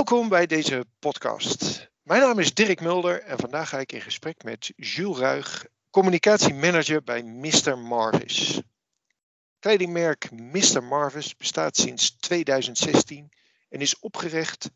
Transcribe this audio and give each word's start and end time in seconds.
Welkom 0.00 0.28
bij 0.28 0.46
deze 0.46 0.86
podcast. 0.98 1.90
Mijn 2.02 2.20
naam 2.20 2.38
is 2.38 2.54
Dirk 2.54 2.80
Mulder 2.80 3.22
en 3.22 3.38
vandaag 3.38 3.68
ga 3.68 3.78
ik 3.78 3.92
in 3.92 4.00
gesprek 4.00 4.42
met 4.42 4.72
Jules 4.76 5.18
Ruig, 5.18 5.66
communicatiemanager 5.90 7.02
bij 7.02 7.22
Mr. 7.22 7.78
Marvis. 7.78 8.60
Kledingmerk 9.58 10.30
Mr. 10.30 10.82
Marvis 10.82 11.36
bestaat 11.36 11.76
sinds 11.76 12.16
2016 12.16 13.32
en 13.68 13.80
is 13.80 13.98
opgericht 13.98 14.70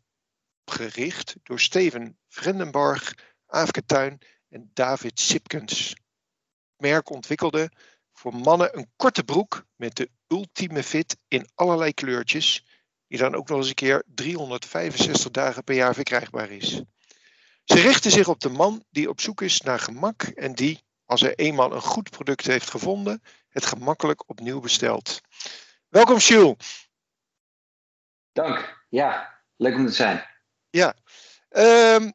gericht 0.65 1.35
door 1.43 1.59
Steven 1.59 2.17
Vrendenbarg, 2.27 3.13
Aafke 3.45 3.85
Tuin 3.85 4.19
en 4.49 4.71
David 4.73 5.19
Sipkens. 5.19 5.89
Het 5.89 5.97
merk 6.77 7.09
ontwikkelde 7.09 7.71
voor 8.13 8.35
mannen 8.35 8.77
een 8.77 8.91
korte 8.95 9.23
broek 9.23 9.65
met 9.75 9.95
de 9.95 10.09
ultieme 10.27 10.83
fit 10.83 11.17
in 11.27 11.49
allerlei 11.55 11.93
kleurtjes, 11.93 12.65
die 13.07 13.17
dan 13.17 13.35
ook 13.35 13.49
nog 13.49 13.57
eens 13.57 13.67
een 13.67 13.73
keer 13.73 14.03
365 14.05 15.31
dagen 15.31 15.63
per 15.63 15.75
jaar 15.75 15.93
verkrijgbaar 15.93 16.49
is. 16.49 16.81
Ze 17.63 17.79
richten 17.79 18.11
zich 18.11 18.27
op 18.27 18.39
de 18.39 18.49
man 18.49 18.83
die 18.89 19.09
op 19.09 19.21
zoek 19.21 19.41
is 19.41 19.61
naar 19.61 19.79
gemak 19.79 20.23
en 20.23 20.55
die, 20.55 20.83
als 21.05 21.21
hij 21.21 21.35
eenmaal 21.35 21.73
een 21.73 21.81
goed 21.81 22.09
product 22.09 22.45
heeft 22.45 22.69
gevonden, 22.69 23.21
het 23.49 23.65
gemakkelijk 23.65 24.29
opnieuw 24.29 24.59
bestelt. 24.59 25.21
Welkom, 25.89 26.17
Jules. 26.17 26.89
Dank. 28.31 28.85
Ja, 28.89 29.39
leuk 29.55 29.75
om 29.75 29.85
te 29.85 29.93
zijn. 29.93 30.25
Ja. 30.69 30.95
Um, 31.49 32.13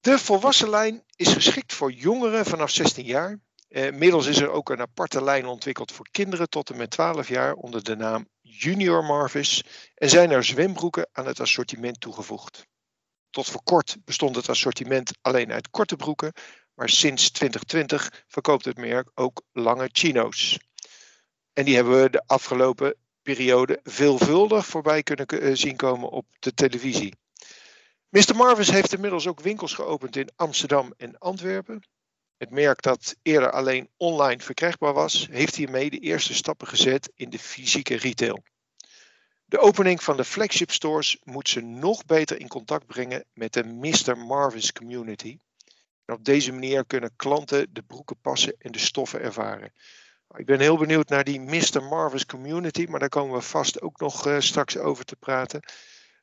de 0.00 0.18
volwassen 0.18 0.70
lijn 0.70 1.04
is 1.16 1.32
geschikt 1.32 1.72
voor 1.72 1.92
jongeren 1.92 2.44
vanaf 2.44 2.70
16 2.70 3.04
jaar. 3.04 3.38
Uh, 3.68 3.86
inmiddels 3.86 4.26
is 4.26 4.38
er 4.38 4.50
ook 4.50 4.70
een 4.70 4.80
aparte 4.80 5.24
lijn 5.24 5.46
ontwikkeld 5.46 5.92
voor 5.92 6.08
kinderen 6.10 6.48
tot 6.48 6.70
en 6.70 6.76
met 6.76 6.90
12 6.90 7.28
jaar 7.28 7.54
onder 7.54 7.82
de 7.82 7.96
naam 7.96 8.28
Junior 8.58 9.04
Marvis 9.04 9.62
en 9.94 10.10
zijn 10.10 10.30
er 10.30 10.44
zwembroeken 10.44 11.08
aan 11.12 11.26
het 11.26 11.40
assortiment 11.40 12.00
toegevoegd. 12.00 12.66
Tot 13.30 13.46
voor 13.46 13.62
kort 13.62 13.96
bestond 14.04 14.36
het 14.36 14.48
assortiment 14.48 15.12
alleen 15.20 15.52
uit 15.52 15.70
korte 15.70 15.96
broeken, 15.96 16.32
maar 16.74 16.88
sinds 16.88 17.30
2020 17.30 18.24
verkoopt 18.28 18.64
het 18.64 18.76
merk 18.76 19.10
ook 19.14 19.42
lange 19.52 19.88
chino's. 19.92 20.58
En 21.52 21.64
die 21.64 21.74
hebben 21.74 22.02
we 22.02 22.10
de 22.10 22.22
afgelopen 22.26 22.96
periode 23.22 23.80
veelvuldig 23.82 24.66
voorbij 24.66 25.02
kunnen 25.02 25.26
eh, 25.26 25.50
zien 25.54 25.76
komen 25.76 26.10
op 26.10 26.26
de 26.38 26.54
televisie. 26.54 27.14
Mr. 28.08 28.36
Marvis 28.36 28.70
heeft 28.70 28.92
inmiddels 28.92 29.26
ook 29.26 29.40
winkels 29.40 29.74
geopend 29.74 30.16
in 30.16 30.30
Amsterdam 30.36 30.94
en 30.96 31.18
Antwerpen. 31.18 31.82
Het 32.42 32.50
merk 32.50 32.82
dat 32.82 33.16
eerder 33.22 33.50
alleen 33.50 33.88
online 33.96 34.42
verkrijgbaar 34.42 34.92
was, 34.92 35.26
heeft 35.30 35.56
hiermee 35.56 35.90
de 35.90 35.98
eerste 35.98 36.34
stappen 36.34 36.66
gezet 36.66 37.12
in 37.14 37.30
de 37.30 37.38
fysieke 37.38 37.96
retail. 37.96 38.42
De 39.44 39.58
opening 39.58 40.02
van 40.02 40.16
de 40.16 40.24
flagship 40.24 40.70
stores 40.70 41.18
moet 41.24 41.48
ze 41.48 41.60
nog 41.60 42.04
beter 42.04 42.40
in 42.40 42.48
contact 42.48 42.86
brengen 42.86 43.24
met 43.32 43.52
de 43.52 43.64
Mr. 43.64 44.18
Marvis 44.18 44.72
community. 44.72 45.38
En 46.04 46.14
op 46.14 46.24
deze 46.24 46.52
manier 46.52 46.86
kunnen 46.86 47.16
klanten 47.16 47.68
de 47.72 47.82
broeken 47.82 48.20
passen 48.20 48.54
en 48.58 48.72
de 48.72 48.78
stoffen 48.78 49.20
ervaren. 49.20 49.72
Ik 50.36 50.46
ben 50.46 50.60
heel 50.60 50.78
benieuwd 50.78 51.08
naar 51.08 51.24
die 51.24 51.40
Mr. 51.40 51.82
Marvis 51.82 52.26
community, 52.26 52.86
maar 52.88 53.00
daar 53.00 53.08
komen 53.08 53.36
we 53.36 53.42
vast 53.42 53.80
ook 53.80 54.00
nog 54.00 54.26
uh, 54.26 54.40
straks 54.40 54.76
over 54.76 55.04
te 55.04 55.16
praten. 55.16 55.62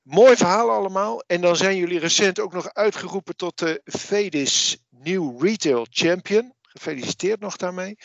Mooi 0.01 0.35
verhaal 0.35 0.69
allemaal. 0.69 1.23
En 1.27 1.41
dan 1.41 1.55
zijn 1.55 1.77
jullie 1.77 1.99
recent 1.99 2.39
ook 2.39 2.53
nog 2.53 2.73
uitgeroepen 2.73 3.35
tot 3.35 3.59
de 3.59 3.81
Vedis 3.83 4.77
New 5.03 5.41
Retail 5.41 5.85
Champion. 5.89 6.53
Gefeliciteerd 6.61 7.39
nog 7.39 7.55
daarmee. 7.55 7.97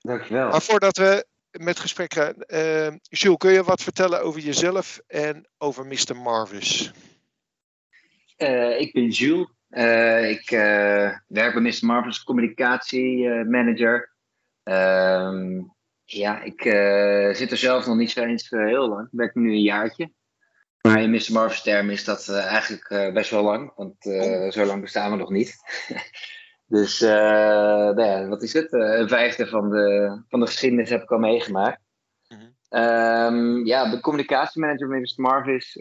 Dankjewel. 0.00 0.48
Maar 0.48 0.62
voordat 0.62 0.96
we 0.96 1.26
met 1.50 1.78
gesprek 1.78 2.14
gaan, 2.14 2.34
uh, 2.46 2.90
Jules, 3.02 3.36
kun 3.36 3.52
je 3.52 3.62
wat 3.62 3.82
vertellen 3.82 4.22
over 4.22 4.40
jezelf 4.40 5.00
en 5.06 5.48
over 5.58 5.86
Mr. 5.86 6.16
Marvis? 6.16 6.92
Uh, 8.38 8.80
ik 8.80 8.92
ben 8.92 9.08
Jules. 9.08 9.48
Uh, 9.70 10.30
ik 10.30 10.50
werk 11.28 11.52
bij 11.54 11.60
Mr. 11.60 11.78
Marvis 11.80 12.22
communicatiemanager. 12.24 14.12
Ehm, 14.62 15.62
ja, 16.04 16.42
ik 16.42 16.62
zit 17.36 17.50
er 17.50 17.56
zelf 17.56 17.86
nog 17.86 17.96
niet 17.96 18.10
zo 18.10 18.22
eens 18.24 18.50
heel 18.50 18.88
lang. 18.88 19.06
Ik 19.06 19.18
werk 19.18 19.34
nu 19.34 19.50
een 19.50 19.62
jaartje. 19.62 20.10
Maar 20.88 21.02
in 21.02 21.10
Mr. 21.10 21.32
Marvel's 21.32 21.62
term 21.62 21.90
is 21.90 22.04
dat 22.04 22.26
uh, 22.30 22.46
eigenlijk 22.46 22.90
uh, 22.90 23.12
best 23.12 23.30
wel 23.30 23.42
lang, 23.42 23.72
want 23.76 24.06
uh, 24.06 24.50
zo 24.50 24.64
lang 24.64 24.80
bestaan 24.80 25.10
we 25.10 25.16
nog 25.16 25.30
niet. 25.30 25.56
dus 26.76 27.00
nou 27.00 28.02
ja, 28.02 28.28
wat 28.28 28.42
is 28.42 28.52
het? 28.52 28.72
een 28.72 29.08
vijfde 29.08 29.46
van 29.46 29.70
de, 29.70 30.22
van 30.28 30.40
de 30.40 30.46
geschiedenis 30.46 30.90
heb 30.90 31.02
ik 31.02 31.10
al 31.10 31.18
meegemaakt. 31.18 31.80
Mm 32.28 32.38
-hmm. 32.38 32.80
um, 32.80 33.66
ja, 33.66 33.90
de 33.90 34.00
communicatiemanager 34.00 34.88
bij 34.88 35.00
Mr. 35.00 35.22
Marvis. 35.22 35.76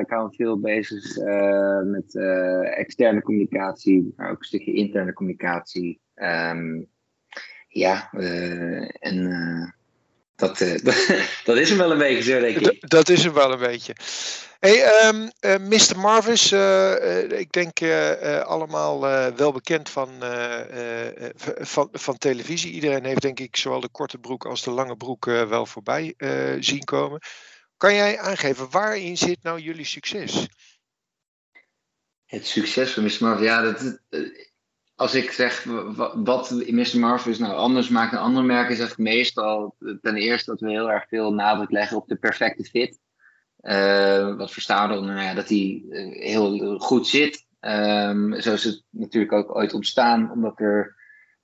ik 0.00 0.10
hou 0.10 0.34
veel 0.34 0.60
bezig 0.60 1.16
met 1.84 2.16
externe 2.76 3.22
communicatie, 3.22 4.12
maar 4.16 4.30
ook 4.30 4.38
een 4.38 4.44
stukje 4.44 4.72
interne 4.72 5.12
communicatie. 5.12 6.00
Um, 6.14 6.88
ja, 7.68 8.10
en 8.92 9.74
dat, 10.36 10.60
uh, 10.60 10.78
dat 11.44 11.56
is 11.56 11.68
hem 11.68 11.78
wel 11.78 11.90
een 11.90 11.98
beetje 11.98 12.22
zo, 12.22 12.40
denk 12.40 12.56
ik. 12.58 12.88
Dat 12.88 13.08
is 13.08 13.24
hem 13.24 13.32
wel 13.32 13.52
een 13.52 13.58
beetje. 13.58 13.96
Hey, 14.58 15.06
um, 15.08 15.30
uh, 15.40 15.56
Mr. 15.56 15.98
Marvis, 15.98 16.52
uh, 16.52 17.30
ik 17.30 17.52
denk 17.52 17.80
allemaal 18.44 19.00
wel 19.36 19.52
bekend 19.52 19.90
van, 19.90 20.10
van, 21.60 21.88
van 21.92 22.18
televisie. 22.18 22.72
Iedereen 22.72 23.04
heeft 23.04 23.22
denk 23.22 23.40
ik 23.40 23.56
zowel 23.56 23.80
de 23.80 23.88
korte 23.88 24.18
broek 24.18 24.44
als 24.44 24.62
de 24.62 24.70
lange 24.70 24.96
broek 24.96 25.24
wel 25.24 25.66
voorbij 25.66 26.14
zien 26.60 26.84
komen. 26.84 27.20
Kan 27.76 27.94
jij 27.94 28.18
aangeven, 28.18 28.70
waarin 28.70 29.16
zit 29.16 29.42
nou 29.42 29.60
jullie 29.60 29.84
succes? 29.84 30.46
Het 32.24 32.46
succes 32.46 32.92
van 32.92 33.02
Mr. 33.02 33.16
Marvis, 33.20 33.46
ja, 33.46 33.62
dat, 33.62 33.98
als 35.02 35.14
ik 35.14 35.30
zeg 35.30 35.64
wat 36.14 36.50
Mr. 36.50 36.98
Marvel 36.98 37.30
is 37.30 37.38
nou 37.38 37.54
anders 37.54 37.88
maakt 37.88 38.12
dan 38.12 38.20
andere 38.20 38.46
merken, 38.46 38.76
zeg 38.76 38.90
ik 38.90 38.98
meestal 38.98 39.76
ten 40.02 40.16
eerste 40.16 40.50
dat 40.50 40.60
we 40.60 40.70
heel 40.70 40.90
erg 40.90 41.08
veel 41.08 41.32
nadruk 41.32 41.70
leggen 41.70 41.96
op 41.96 42.08
de 42.08 42.16
perfecte 42.16 42.64
fit. 42.64 42.98
Uh, 43.62 44.36
wat 44.36 44.52
verstaan 44.52 44.88
we 44.88 44.96
onder? 44.96 45.14
Nou 45.14 45.26
ja, 45.26 45.34
dat 45.34 45.48
die 45.48 45.86
uh, 45.88 46.22
heel 46.22 46.78
goed 46.78 47.06
zit. 47.06 47.46
Um, 47.60 48.40
zo 48.40 48.52
is 48.52 48.64
het 48.64 48.82
natuurlijk 48.90 49.32
ook 49.32 49.56
ooit 49.56 49.74
ontstaan, 49.74 50.30
omdat 50.30 50.60
er 50.60 50.94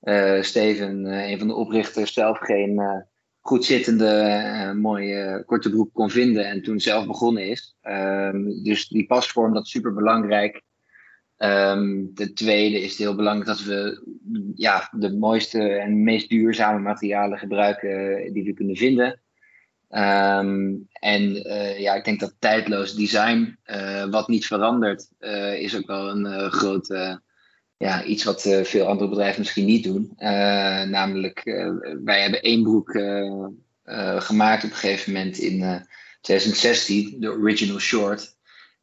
uh, 0.03 0.43
Steven, 0.43 1.05
een 1.05 1.39
van 1.39 1.49
de 1.49 1.55
oprichters, 1.55 2.13
zelf 2.13 2.39
geen 2.39 3.05
goed 3.41 3.65
zittende 3.65 4.73
mooie 4.77 5.43
korte 5.47 5.71
broek 5.71 5.93
kon 5.93 6.11
vinden 6.11 6.47
en 6.47 6.63
toen 6.63 6.81
zelf 6.81 7.07
begonnen 7.07 7.49
is. 7.49 7.77
Um, 7.83 8.63
dus 8.63 8.89
die 8.89 9.07
pasvorm, 9.07 9.53
dat 9.55 9.65
is 9.65 9.71
super 9.71 9.95
belangrijk. 9.95 10.63
Um, 11.39 12.11
de 12.15 12.33
tweede 12.33 12.81
is 12.81 12.91
het 12.91 12.99
heel 12.99 13.15
belangrijk 13.15 13.47
dat 13.47 13.63
we 13.63 14.03
ja, 14.55 14.89
de 14.93 15.13
mooiste 15.13 15.61
en 15.61 16.03
meest 16.03 16.29
duurzame 16.29 16.79
materialen 16.79 17.39
gebruiken 17.39 18.33
die 18.33 18.45
we 18.45 18.53
kunnen 18.53 18.77
vinden. 18.77 19.21
Um, 19.91 20.89
en 20.93 21.37
uh, 21.37 21.81
ja, 21.81 21.95
ik 21.95 22.05
denk 22.05 22.21
dat 22.21 22.35
tijdloos 22.39 22.95
design, 22.95 23.59
uh, 23.67 24.05
wat 24.05 24.29
niet 24.29 24.47
verandert, 24.47 25.09
uh, 25.21 25.61
is 25.61 25.77
ook 25.77 25.87
wel 25.87 26.09
een 26.09 26.51
groot 26.51 27.17
ja, 27.77 28.05
iets 28.05 28.25
wat 28.25 28.61
veel 28.63 28.87
andere 28.87 29.09
bedrijven 29.09 29.41
misschien 29.41 29.65
niet 29.65 29.85
doen. 29.85 30.13
namelijk, 30.91 31.43
wij 32.05 32.21
hebben 32.21 32.43
één 32.43 32.63
broek 32.63 32.91
gemaakt 34.19 34.65
op 34.65 34.71
een 34.71 34.77
gegeven 34.77 35.13
moment 35.13 35.39
in 35.39 35.59
2016, 36.21 37.21
de 37.21 37.31
Original 37.31 37.79
Short. 37.79 38.37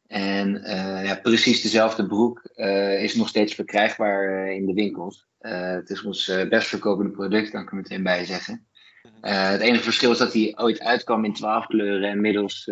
En 0.06 0.54
uh, 0.54 1.04
ja, 1.04 1.18
precies 1.22 1.62
dezelfde 1.62 2.06
broek 2.06 2.48
uh, 2.56 3.02
is 3.02 3.14
nog 3.14 3.28
steeds 3.28 3.54
verkrijgbaar 3.54 4.46
uh, 4.46 4.54
in 4.54 4.66
de 4.66 4.72
winkels. 4.72 5.26
het 5.38 5.90
is 5.90 6.02
ons 6.02 6.32
best 6.48 6.68
verkopende 6.68 7.10
product, 7.10 7.50
kan 7.50 7.62
ik 7.62 7.70
er 7.70 7.76
meteen 7.76 8.02
bij 8.02 8.24
zeggen. 8.24 8.66
het 9.20 9.60
enige 9.60 9.82
verschil 9.82 10.10
is 10.10 10.18
dat 10.18 10.32
hij 10.32 10.54
ooit 10.56 10.80
uitkwam 10.80 11.24
in 11.24 11.34
12 11.34 11.66
kleuren 11.66 12.08
en 12.08 12.14
inmiddels 12.14 12.62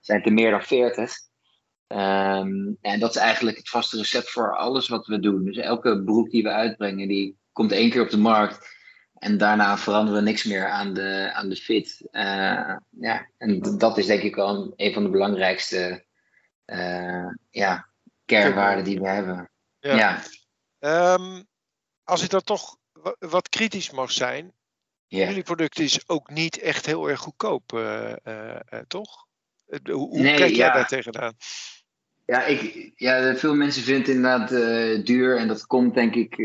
zijn 0.00 0.18
het 0.18 0.26
er 0.26 0.32
meer 0.32 0.50
dan 0.50 0.62
40. 0.62 1.00
Um, 1.88 1.98
ehm, 1.98 2.72
en 2.80 3.00
dat 3.00 3.10
is 3.10 3.20
eigenlijk 3.20 3.56
het 3.56 3.68
vaste 3.68 3.96
recept 3.96 4.30
voor 4.30 4.56
alles 4.56 4.88
wat 4.88 5.06
we 5.06 5.18
doen. 5.18 5.44
Dus 5.44 5.56
elke 5.56 6.02
broek 6.04 6.30
die 6.30 6.42
we 6.42 6.50
uitbrengen, 6.50 7.08
die 7.08 7.38
komt 7.52 7.72
één 7.72 7.90
keer 7.90 8.02
op 8.02 8.10
de 8.10 8.18
markt. 8.18 8.76
En 9.14 9.38
daarna 9.38 9.78
veranderen 9.78 10.18
we 10.18 10.28
niks 10.28 10.44
meer 10.44 10.68
aan 10.68 10.94
de, 10.94 11.30
aan 11.32 11.48
de 11.48 11.56
fit. 11.56 12.08
ja, 13.00 13.28
en 13.38 13.60
dat 13.78 13.98
is 13.98 14.06
denk 14.06 14.22
ik 14.22 14.34
wel 14.34 14.72
een 14.76 14.92
van 14.92 15.02
de 15.02 15.10
belangrijkste 15.10 16.06
ja, 17.50 17.88
kernwaarden 18.24 18.84
die 18.84 19.00
we 19.00 19.08
hebben. 19.08 19.50
Ja. 19.80 19.96
ja. 19.96 21.14
Um, 21.14 21.46
als 22.04 22.22
ik 22.22 22.30
dan 22.30 22.42
toch 22.42 22.76
wat 23.18 23.48
kritisch 23.48 23.90
mag 23.90 24.12
zijn, 24.12 24.52
yeah. 25.06 25.28
jullie 25.28 25.42
product 25.42 25.78
is 25.78 26.08
ook 26.08 26.30
niet 26.30 26.58
echt 26.58 26.86
heel 26.86 27.08
erg 27.08 27.20
goedkoop, 27.20 27.72
uh, 27.72 28.12
uh, 28.24 28.56
toch? 28.88 29.26
Hoe, 29.66 29.94
hoe 29.94 30.20
nee, 30.20 30.36
kijk 30.36 30.54
jij 30.54 30.66
ja. 30.66 30.72
daar 30.72 30.88
tegenaan? 30.88 31.34
Ja, 32.26 32.44
ik, 32.44 32.92
ja, 32.94 33.34
veel 33.34 33.54
mensen 33.54 33.82
vinden 33.82 34.02
het 34.02 34.10
inderdaad 34.50 35.06
duur. 35.06 35.36
En 35.36 35.48
dat 35.48 35.66
komt 35.66 35.94
denk 35.94 36.14
ik, 36.14 36.36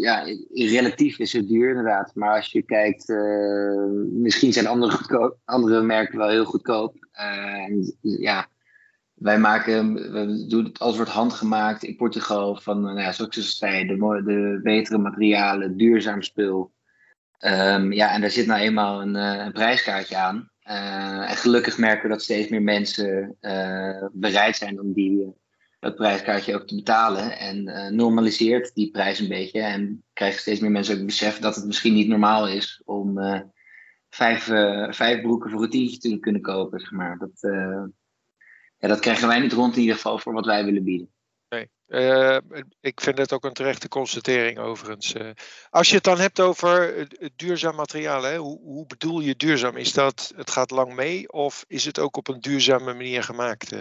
ja, 0.00 0.24
relatief 0.50 1.18
is 1.18 1.32
het 1.32 1.48
duur 1.48 1.68
inderdaad. 1.68 2.14
Maar 2.14 2.36
als 2.36 2.52
je 2.52 2.62
kijkt, 2.62 3.08
misschien 4.12 4.52
zijn 4.52 4.66
andere, 4.66 5.36
andere 5.44 5.82
merken 5.82 6.18
wel 6.18 6.28
heel 6.28 6.44
goedkoop. 6.44 7.08
en 7.12 7.96
ja, 8.00 8.48
wij 9.20 9.38
maken, 9.38 9.94
we 9.94 10.46
doen 10.48 10.64
het, 10.64 10.78
alles 10.78 10.96
wordt 10.96 11.10
handgemaakt 11.10 11.82
in 11.82 11.96
Portugal 11.96 12.56
van, 12.56 12.80
nou 12.80 13.00
ja, 13.00 13.12
zoals 13.12 13.36
ik 13.36 13.42
zei, 13.42 13.86
de, 13.86 14.22
de 14.24 14.60
betere 14.62 14.98
materialen, 14.98 15.76
duurzaam 15.76 16.22
spul. 16.22 16.72
Um, 17.38 17.92
ja, 17.92 18.12
en 18.12 18.20
daar 18.20 18.30
zit 18.30 18.46
nou 18.46 18.60
eenmaal 18.60 19.02
een, 19.02 19.14
een 19.14 19.52
prijskaartje 19.52 20.16
aan. 20.16 20.50
Uh, 20.68 21.30
en 21.30 21.36
gelukkig 21.36 21.78
merken 21.78 22.02
we 22.02 22.08
dat 22.08 22.22
steeds 22.22 22.48
meer 22.48 22.62
mensen 22.62 23.36
uh, 23.40 24.06
bereid 24.12 24.56
zijn 24.56 24.80
om 24.80 24.92
die, 24.92 25.34
dat 25.80 25.94
prijskaartje 25.94 26.54
ook 26.54 26.66
te 26.66 26.74
betalen. 26.74 27.38
En 27.38 27.64
normaliseert 27.96 28.74
die 28.74 28.90
prijs 28.90 29.18
een 29.18 29.28
beetje. 29.28 29.60
En 29.60 30.04
krijgen 30.12 30.40
steeds 30.40 30.60
meer 30.60 30.70
mensen 30.70 30.98
ook 30.98 31.06
besef 31.06 31.38
dat 31.38 31.56
het 31.56 31.66
misschien 31.66 31.94
niet 31.94 32.08
normaal 32.08 32.48
is 32.48 32.82
om 32.84 33.18
vijf, 34.10 34.44
vijf 34.96 35.20
broeken 35.20 35.50
voor 35.50 35.62
een 35.62 35.70
tientje 35.70 35.98
te 35.98 36.18
kunnen 36.18 36.42
kopen. 36.42 36.80
Zeg 36.80 36.90
maar. 36.90 37.18
dat, 37.18 37.50
ja, 38.80 38.88
dat 38.88 39.00
krijgen 39.00 39.28
wij 39.28 39.40
niet 39.40 39.52
rond 39.52 39.74
in 39.74 39.80
ieder 39.80 39.96
geval 39.96 40.18
voor 40.18 40.32
wat 40.32 40.46
wij 40.46 40.64
willen 40.64 40.84
bieden. 40.84 41.10
Nee, 41.48 41.68
uh, 41.88 42.38
ik 42.80 43.00
vind 43.00 43.18
het 43.18 43.32
ook 43.32 43.44
een 43.44 43.52
terechte 43.52 43.88
constatering 43.88 44.58
overigens. 44.58 45.14
Uh, 45.14 45.30
als 45.70 45.88
je 45.88 45.94
het 45.94 46.04
dan 46.04 46.18
hebt 46.18 46.40
over 46.40 47.06
duurzaam 47.36 47.74
materiaal, 47.74 48.22
hè, 48.22 48.36
hoe, 48.36 48.60
hoe, 48.60 48.86
bedoel 48.86 49.20
je 49.20 49.36
duurzaam? 49.36 49.76
Is 49.76 49.92
dat 49.92 50.32
het 50.36 50.50
gaat 50.50 50.70
lang 50.70 50.94
mee 50.94 51.32
of 51.32 51.64
is 51.68 51.84
het 51.84 51.98
ook 51.98 52.16
op 52.16 52.28
een 52.28 52.40
duurzame 52.40 52.84
manier 52.94 53.22
gemaakt? 53.22 53.74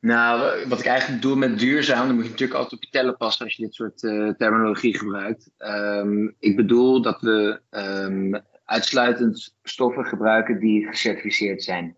Nou, 0.00 0.66
wat 0.68 0.78
ik 0.78 0.86
eigenlijk 0.86 1.20
bedoel 1.20 1.36
met 1.36 1.58
duurzaam, 1.58 2.06
dan 2.06 2.14
moet 2.14 2.24
je 2.24 2.30
natuurlijk 2.30 2.58
altijd 2.58 2.80
op 2.80 2.86
je 2.86 2.90
tellen 2.90 3.16
passen 3.16 3.44
als 3.44 3.56
je 3.56 3.62
dit 3.62 3.74
soort 3.74 3.98
terminologie 4.38 4.98
gebruikt. 4.98 5.50
Um, 5.58 6.34
ik 6.38 6.56
bedoel 6.56 7.02
dat 7.02 7.20
we 7.20 7.60
um, 7.70 8.42
uitsluitend 8.64 9.54
stoffen 9.62 10.04
gebruiken 10.04 10.60
die 10.60 10.86
gecertificeerd 10.86 11.62
zijn. 11.62 11.96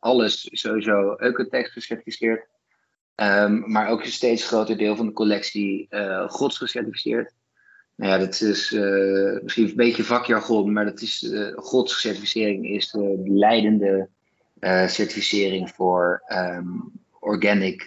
Alles 0.00 0.48
sowieso 0.52 1.14
Eucotex 1.16 1.70
gecertificeerd. 1.70 2.46
Um, 3.16 3.70
maar 3.70 3.88
ook 3.88 4.04
een 4.04 4.10
steeds 4.10 4.46
groter 4.46 4.76
deel 4.76 4.96
van 4.96 5.06
de 5.06 5.12
collectie 5.12 5.86
uh, 5.90 6.28
gods 6.28 6.58
gecertificeerd. 6.58 7.32
Nou 7.96 8.12
ja, 8.12 8.18
dat 8.18 8.40
is 8.40 8.72
uh, 8.72 9.40
misschien 9.42 9.68
een 9.68 9.76
beetje 9.76 10.04
vakjargon, 10.04 10.72
maar 10.72 10.84
dat 10.84 11.00
is, 11.00 11.22
uh, 11.22 11.56
godscertificering 11.56 12.68
is 12.68 12.90
de 12.90 13.22
leidende 13.24 14.08
certificering 14.86 15.70
voor 15.70 16.22
um, 16.28 16.92
organic 17.20 17.84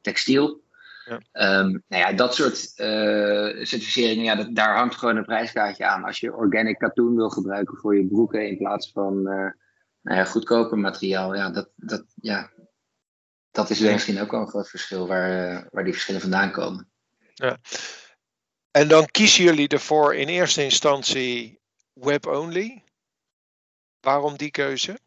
textiel. 0.00 0.62
Ja. 1.04 1.58
Um, 1.58 1.82
nou 1.88 2.02
ja, 2.02 2.12
dat 2.12 2.34
soort 2.34 2.56
certificeringen, 3.66 4.24
ja, 4.24 4.34
dat, 4.34 4.54
daar 4.54 4.76
hangt 4.76 4.94
gewoon 4.94 5.16
een 5.16 5.24
prijskaartje 5.24 5.86
aan. 5.86 6.04
Als 6.04 6.20
je 6.20 6.36
organic 6.36 6.78
katoen 6.78 7.14
wil 7.14 7.30
gebruiken 7.30 7.76
voor 7.76 7.96
je 7.96 8.06
broeken 8.06 8.48
in 8.48 8.56
plaats 8.56 8.90
van 8.92 9.28
nou 10.04 10.18
ja, 10.18 10.24
goedkoper 10.24 10.78
materiaal, 10.78 11.34
ja, 11.34 11.50
dat, 11.50 11.68
dat, 11.76 12.04
ja, 12.14 12.50
dat 13.50 13.70
is 13.70 13.80
misschien 13.80 14.20
ook 14.20 14.30
wel 14.30 14.40
een 14.40 14.48
groot 14.48 14.68
verschil 14.68 15.06
waar, 15.06 15.48
eh, 15.48 15.66
waar 15.70 15.84
die 15.84 15.92
verschillen 15.92 16.20
vandaan 16.20 16.50
komen. 16.50 16.90
Ja. 17.34 17.58
En 18.70 18.88
dan 18.88 19.06
kiezen 19.06 19.44
jullie 19.44 19.68
ervoor 19.68 20.14
in 20.14 20.28
eerste 20.28 20.64
instantie 20.64 21.60
web-only. 21.92 22.82
Waarom 24.00 24.36
die 24.36 24.50
keuze? 24.50 24.98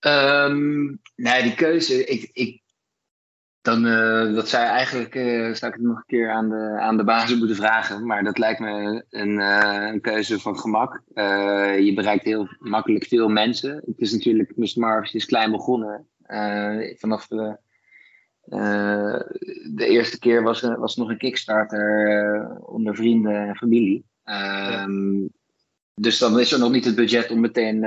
Um, 0.00 1.00
nee, 1.14 1.42
die 1.42 1.54
keuze, 1.54 2.04
ik, 2.04 2.30
ik, 2.32 2.62
dan, 3.60 3.86
uh, 3.86 4.34
dat 4.34 4.48
zou 4.48 4.64
eigenlijk, 4.64 5.14
uh, 5.14 5.54
zou 5.54 5.72
ik 5.72 5.78
het 5.78 5.86
nog 5.86 5.96
een 5.96 6.06
keer 6.06 6.30
aan 6.30 6.48
de, 6.48 6.76
aan 6.80 6.96
de 6.96 7.04
basis 7.04 7.38
moeten 7.38 7.56
vragen. 7.56 8.06
Maar 8.06 8.24
dat 8.24 8.38
lijkt 8.38 8.60
me 8.60 9.04
een, 9.10 9.38
uh, 9.38 9.88
een 9.92 10.00
keuze 10.00 10.40
van 10.40 10.58
gemak. 10.58 11.02
je 11.78 11.92
bereikt 11.94 12.24
heel 12.24 12.48
makkelijk 12.58 13.04
veel 13.04 13.28
mensen. 13.28 13.82
Het 13.86 14.00
is 14.00 14.12
natuurlijk, 14.12 14.52
Mr. 14.56 14.72
Marvis 14.74 15.14
is 15.14 15.24
klein 15.24 15.50
begonnen. 15.50 16.06
Eh, 16.28 16.96
vanaf 16.96 17.26
de, 17.26 17.58
eh, 18.42 19.20
de 19.74 19.86
eerste 19.86 20.18
keer 20.18 20.42
was, 20.42 20.60
was 20.60 20.96
nog 20.96 21.08
een 21.08 21.18
Kickstarter 21.18 22.08
eh, 22.08 22.68
onder 22.68 22.96
vrienden 22.96 23.48
en 23.48 23.56
familie. 23.56 24.04
Ehm, 24.24 25.26
dus 25.94 26.18
dan 26.18 26.38
is 26.38 26.52
er 26.52 26.58
nog 26.58 26.70
niet 26.70 26.84
het 26.84 26.94
budget 26.94 27.30
om 27.30 27.40
meteen 27.40 27.82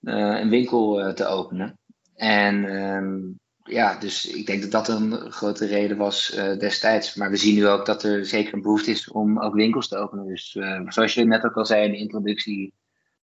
een 0.00 0.48
winkel 0.48 1.14
te 1.14 1.26
openen. 1.26 1.78
En 2.14 2.64
ehm, 2.64 3.20
ja, 3.64 3.98
dus 3.98 4.26
ik 4.26 4.46
denk 4.46 4.62
dat 4.62 4.70
dat 4.70 4.88
een 4.88 5.32
grote 5.32 5.66
reden 5.66 5.96
was 5.96 6.28
destijds. 6.58 7.14
Maar 7.14 7.30
we 7.30 7.36
zien 7.36 7.54
nu 7.54 7.68
ook 7.68 7.86
dat 7.86 8.02
er 8.02 8.26
zeker 8.26 8.54
een 8.54 8.62
behoefte 8.62 8.90
is 8.90 9.10
om 9.10 9.40
ook 9.40 9.54
winkels 9.54 9.88
te 9.88 9.96
openen. 9.96 10.26
Dus 10.26 10.50
zoals 10.88 11.14
je 11.14 11.24
net 11.24 11.44
ook 11.44 11.56
al 11.56 11.66
zei 11.66 11.84
in 11.84 11.90
de 11.90 11.98
introductie, 11.98 12.74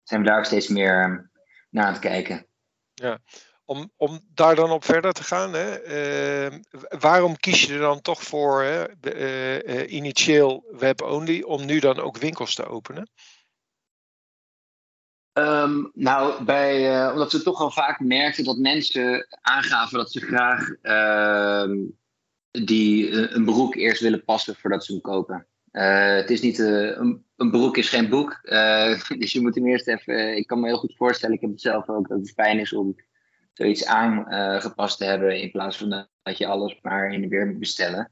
zijn 0.03 0.21
we 0.21 0.27
daar 0.27 0.37
ook 0.37 0.45
steeds 0.45 0.67
meer 0.67 1.29
naar 1.69 1.85
aan 1.85 1.93
het 1.93 2.01
kijken. 2.01 2.45
Ja, 2.93 3.19
om, 3.65 3.91
om 3.97 4.19
daar 4.33 4.55
dan 4.55 4.71
op 4.71 4.83
verder 4.83 5.13
te 5.13 5.23
gaan, 5.23 5.53
hè, 5.53 5.85
uh, 6.51 6.59
waarom 6.99 7.37
kies 7.37 7.63
je 7.63 7.73
er 7.73 7.79
dan 7.79 8.01
toch 8.01 8.21
voor 8.21 8.61
hè, 8.61 8.85
uh, 9.01 9.91
initieel 9.93 10.65
web-only 10.71 11.41
om 11.41 11.65
nu 11.65 11.79
dan 11.79 11.99
ook 11.99 12.17
winkels 12.17 12.55
te 12.55 12.65
openen? 12.65 13.09
Um, 15.33 15.91
nou, 15.93 16.43
bij, 16.43 17.05
uh, 17.05 17.11
omdat 17.13 17.31
we 17.31 17.41
toch 17.41 17.59
al 17.59 17.71
vaak 17.71 17.99
merkten 17.99 18.43
dat 18.43 18.57
mensen 18.57 19.27
aangaven 19.41 19.97
dat 19.97 20.11
ze 20.11 20.19
graag 20.19 20.69
uh, 20.81 21.77
die, 22.51 23.11
een 23.33 23.45
broek 23.45 23.75
eerst 23.75 24.01
willen 24.01 24.23
passen 24.23 24.55
voordat 24.55 24.85
ze 24.85 24.91
hem 24.91 25.01
kopen. 25.01 25.47
het 25.71 26.29
is 26.29 26.41
niet, 26.41 26.59
een, 26.59 27.25
een, 27.35 27.51
broek 27.51 27.77
is 27.77 27.89
geen 27.89 28.09
boek, 28.09 28.39
dus 29.19 29.31
je 29.31 29.41
moet 29.41 29.55
hem 29.55 29.67
eerst 29.67 29.87
even, 29.87 30.37
ik 30.37 30.47
kan 30.47 30.59
me 30.59 30.67
heel 30.67 30.77
goed 30.77 30.95
voorstellen, 30.95 31.35
ik 31.35 31.41
heb 31.41 31.49
het 31.49 31.61
zelf 31.61 31.89
ook, 31.89 32.07
dat 32.07 32.19
het 32.19 32.31
fijn 32.31 32.59
is 32.59 32.73
om 32.73 32.95
zoiets 33.53 33.85
aangepast 33.85 34.97
te 34.97 35.05
hebben 35.05 35.41
in 35.41 35.51
plaats 35.51 35.77
van 35.77 36.07
dat 36.23 36.37
je 36.37 36.47
alles 36.47 36.79
maar 36.81 37.11
in 37.11 37.21
de 37.21 37.27
weer 37.27 37.47
moet 37.47 37.59
bestellen. 37.59 38.11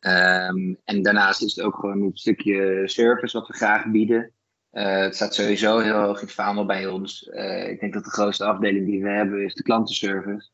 Um, 0.00 0.78
en 0.84 1.02
daarnaast 1.02 1.42
is 1.42 1.54
het 1.54 1.64
ook 1.64 1.74
gewoon 1.74 2.02
een 2.02 2.10
stukje 2.14 2.82
service 2.88 3.38
wat 3.38 3.48
we 3.48 3.54
graag 3.54 3.86
bieden. 3.86 4.32
Uh, 4.72 4.96
het 4.96 5.14
staat 5.14 5.34
sowieso 5.34 5.78
heel 5.78 6.00
hoog 6.00 6.20
in 6.20 6.26
het 6.26 6.34
vaandel 6.34 6.66
bij 6.66 6.86
ons. 6.86 7.28
Uh, 7.32 7.68
ik 7.68 7.80
denk 7.80 7.92
dat 7.92 8.04
de 8.04 8.10
grootste 8.10 8.44
afdeling 8.44 8.86
die 8.86 9.02
we 9.02 9.10
hebben 9.10 9.44
is 9.44 9.54
de 9.54 9.62
klantenservice. 9.62 10.50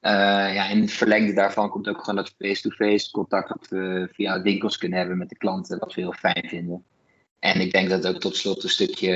Uh, 0.00 0.54
ja, 0.54 0.68
in 0.68 0.80
het 0.80 0.92
verlengde 0.92 1.32
daarvan 1.32 1.70
komt 1.70 1.88
ook 1.88 1.98
gewoon 1.98 2.16
dat 2.16 2.34
face-to-face 2.38 3.10
contact 3.10 3.48
dat 3.48 3.68
we 3.68 4.08
via 4.12 4.42
winkels 4.42 4.78
kunnen 4.78 4.98
hebben 4.98 5.18
met 5.18 5.28
de 5.28 5.36
klanten, 5.36 5.78
wat 5.78 5.94
we 5.94 6.00
heel 6.00 6.12
fijn 6.12 6.48
vinden. 6.48 6.84
En 7.38 7.60
ik 7.60 7.72
denk 7.72 7.88
dat 7.88 8.04
het 8.04 8.14
ook 8.14 8.20
tot 8.20 8.36
slot 8.36 8.62
een 8.62 8.68
stukje 8.68 9.12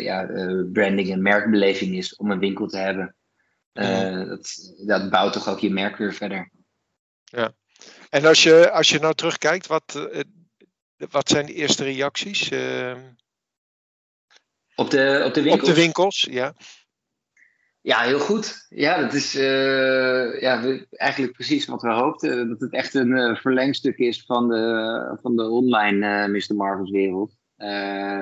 ja, 0.00 0.26
branding 0.72 1.10
en 1.10 1.22
merkbeleving 1.22 1.94
is 1.94 2.16
om 2.16 2.30
een 2.30 2.38
winkel 2.38 2.66
te 2.66 2.78
hebben. 2.78 3.14
Uh, 3.72 4.28
dat, 4.28 4.74
dat 4.86 5.10
bouwt 5.10 5.32
toch 5.32 5.48
ook 5.48 5.58
je 5.58 5.70
merk 5.70 5.96
weer 5.96 6.14
verder. 6.14 6.50
Ja. 7.24 7.52
En 8.10 8.24
als 8.24 8.42
je, 8.42 8.70
als 8.70 8.90
je 8.90 8.98
nou 8.98 9.14
terugkijkt, 9.14 9.66
wat, 9.66 10.08
wat 11.10 11.28
zijn 11.28 11.46
de 11.46 11.54
eerste 11.54 11.84
reacties? 11.84 12.50
Uh, 14.78 14.84
op, 14.84 14.90
de, 14.90 15.22
op 15.24 15.34
de 15.34 15.42
winkels? 15.42 15.68
Op 15.68 15.74
de 15.74 15.80
winkels, 15.80 16.28
ja. 16.30 16.54
Ja, 17.80 18.00
heel 18.00 18.18
goed. 18.18 18.66
Ja, 18.68 19.00
dat 19.00 19.12
is 19.12 19.32
ja, 19.32 20.62
eigenlijk 20.90 21.32
precies 21.32 21.66
wat 21.66 21.82
we 21.82 21.92
hoopten. 21.92 22.48
Dat 22.48 22.60
het 22.60 22.72
echt 22.72 22.94
een 22.94 23.36
verlengstuk 23.36 23.98
is 23.98 24.22
van 24.22 24.48
de, 24.48 25.18
van 25.22 25.36
de 25.36 25.50
online 25.50 26.28
Mr. 26.28 26.54
Marvel's 26.54 26.90
wereld. 26.90 27.36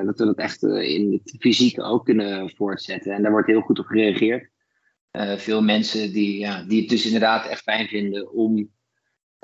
dat 0.05 0.19
we 0.19 0.25
dat 0.25 0.39
echt 0.39 0.63
in 0.63 1.13
het 1.13 1.37
fysieke 1.39 1.83
ook 1.83 2.05
kunnen 2.05 2.51
voortzetten. 2.51 3.13
En 3.13 3.23
daar 3.23 3.31
wordt 3.31 3.47
heel 3.47 3.61
goed 3.61 3.79
op 3.79 3.87
gereageerd. 3.87 4.51
Uh, 5.17 5.37
veel 5.37 5.63
mensen 5.63 6.13
die, 6.13 6.39
ja, 6.39 6.63
die 6.63 6.81
het 6.81 6.89
dus 6.89 7.05
inderdaad 7.05 7.47
echt 7.47 7.63
fijn 7.63 7.89
vinden 7.89 8.33
om, 8.33 8.71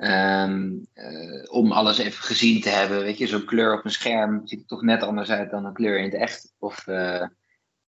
um, 0.01 0.87
uh, 0.95 1.43
om 1.53 1.71
alles 1.71 1.97
even 1.97 2.23
gezien 2.23 2.61
te 2.61 2.69
hebben. 2.69 3.03
Weet 3.03 3.17
je, 3.17 3.27
zo'n 3.27 3.45
kleur 3.45 3.77
op 3.77 3.85
een 3.85 3.91
scherm 3.91 4.41
ziet 4.45 4.59
er 4.59 4.67
toch 4.67 4.81
net 4.81 5.03
anders 5.03 5.29
uit 5.29 5.51
dan 5.51 5.65
een 5.65 5.73
kleur 5.73 5.97
in 5.97 6.03
het 6.03 6.13
echt. 6.13 6.53
Of 6.59 6.87
uh, 6.87 7.25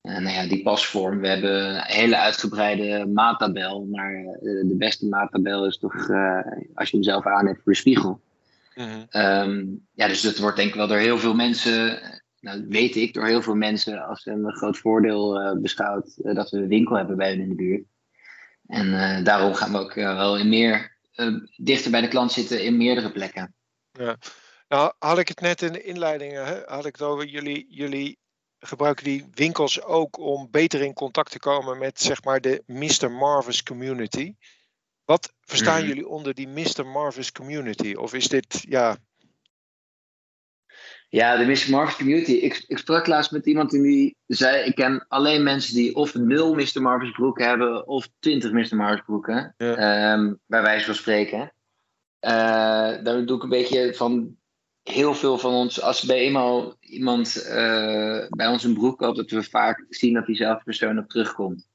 nou 0.02 0.28
ja, 0.28 0.47
die 0.47 0.62
pasvorm. 0.62 1.21
We 1.21 1.28
hebben 1.28 1.75
een 1.75 1.83
hele 1.83 2.19
uitgebreide 2.19 3.07
maattabel. 3.07 3.87
Maar 3.90 4.12
de 4.40 4.75
beste 4.78 5.07
maattabel 5.07 5.66
is 5.66 5.78
toch 5.78 5.95
als 6.75 6.90
je 6.90 6.97
hem 6.97 7.02
zelf 7.02 7.26
aan 7.26 7.47
hebt 7.47 7.62
voor 7.62 7.73
de 7.73 7.78
spiegel. 7.78 8.21
Mm 8.75 9.07
um, 9.11 9.87
ja, 9.95 10.09
dus 10.09 10.21
dat 10.21 10.38
wordt 10.38 10.57
denk 10.57 10.69
ik 10.69 10.75
wel 10.75 10.87
door 10.87 10.97
heel 10.97 11.19
veel 11.19 11.35
mensen 11.35 12.00
nou, 12.42 12.66
weet 12.69 12.97
ik 12.97 13.14
door 13.14 13.26
heel 13.26 13.42
veel 13.42 13.54
mensen 13.54 14.07
als 14.07 14.26
een 14.26 14.52
groot 14.52 14.78
voordeel 14.78 15.42
uh, 15.42 15.61
beschouwd 15.61 16.19
uh, 16.23 16.35
dat 16.35 16.50
we 16.50 16.57
een 16.57 16.69
winkel 16.69 16.97
hebben 16.97 17.16
bij 17.16 17.31
hun 17.31 17.40
in 17.40 17.49
de 17.49 17.54
buurt. 17.54 17.85
En 18.66 18.87
uh, 18.87 19.25
daarom 19.25 19.54
gaan 19.54 19.73
we 19.73 19.78
ook 19.78 19.95
wel 19.95 20.38
in 20.38 20.49
meer 20.49 20.92
dichter 21.57 21.90
bij 21.90 22.00
de 22.00 22.09
klant 22.09 22.33
zitten 22.33 22.64
in 22.64 22.76
meerdere 22.76 23.12
plekken. 23.12 23.54
Ja. 23.92 24.19
Nou, 24.69 24.92
had 24.99 25.19
ik 25.19 25.28
het 25.28 25.40
net 25.40 25.62
in 25.62 25.73
de 25.73 25.83
inleiding, 25.83 26.33
hè, 26.33 26.61
had 26.64 26.87
ik 26.87 26.92
het 26.92 27.02
over 27.02 27.26
jullie, 27.26 27.66
jullie 27.69 28.19
gebruiken 28.59 29.04
die 29.04 29.28
winkels 29.35 29.83
ook 29.83 30.19
om 30.19 30.49
beter 30.50 30.81
in 30.81 30.92
contact 30.92 31.31
te 31.31 31.38
komen 31.38 31.78
met 31.78 32.00
zeg 32.00 32.25
maar 32.25 32.40
de 32.40 32.62
Mr. 32.66 33.11
Marvis 33.11 33.62
community. 33.62 34.35
Wat 35.04 35.33
verstaan 35.40 35.81
mm. 35.81 35.88
jullie 35.88 36.09
onder 36.09 36.35
die 36.35 36.49
Mr. 36.49 36.87
Marvis 36.87 37.33
community? 37.33 37.95
Of 37.95 38.14
is 38.14 38.28
dit, 38.28 38.64
ja, 38.69 38.97
Ja, 41.12 41.37
de 41.37 41.45
Mr. 41.45 41.71
Marvel's 41.71 41.97
community. 41.97 42.33
Ik, 42.33 42.64
ik 42.66 42.78
sprak 42.78 43.07
laatst 43.07 43.31
met 43.31 43.47
iemand 43.47 43.71
die 43.71 44.16
zei: 44.26 44.64
Ik 44.64 44.75
ken 44.75 45.04
alleen 45.09 45.42
mensen 45.42 45.75
die 45.75 45.95
of 45.95 46.14
nul 46.14 46.54
Mr. 46.54 46.83
Marvel's 46.83 47.12
broeken 47.12 47.49
hebben 47.49 47.87
of 47.87 48.09
20 48.19 48.52
Mr. 48.52 48.76
Marvel's 48.76 49.04
broeken. 49.04 49.54
Ja. 49.57 49.76
Ehm, 49.76 50.35
bij 50.47 50.62
wijze 50.62 50.85
van 50.85 50.95
spreken. 50.95 51.52
Eh, 52.19 52.33
daar 53.02 53.25
doe 53.25 53.37
ik 53.37 53.42
een 53.42 53.49
beetje 53.49 53.95
van 53.95 54.37
heel 54.83 55.14
veel 55.14 55.38
van 55.38 55.52
ons. 55.52 55.81
Als 55.81 56.02
bij 56.02 56.19
eenmaal 56.19 56.76
iemand 56.81 57.42
eh, 57.42 58.26
bij 58.28 58.47
ons 58.47 58.64
een 58.64 58.75
broek 58.75 58.99
koopt, 58.99 59.16
dat 59.16 59.31
we 59.31 59.42
vaak 59.42 59.87
zien 59.88 60.14
dat 60.14 60.26
diezelfde 60.26 60.64
persoon 60.64 60.99
op 60.99 61.09
terugkomt. 61.09 61.69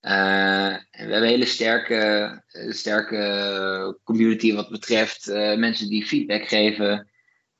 Eh, 0.00 0.72
en 0.72 0.86
we 0.90 0.98
hebben 0.98 1.22
een 1.22 1.28
hele 1.28 1.46
sterke, 1.46 2.42
sterke 2.68 3.98
community 4.04 4.54
wat 4.54 4.70
betreft 4.70 5.26
mensen 5.56 5.88
die 5.88 6.06
feedback 6.06 6.48
geven. 6.48 7.09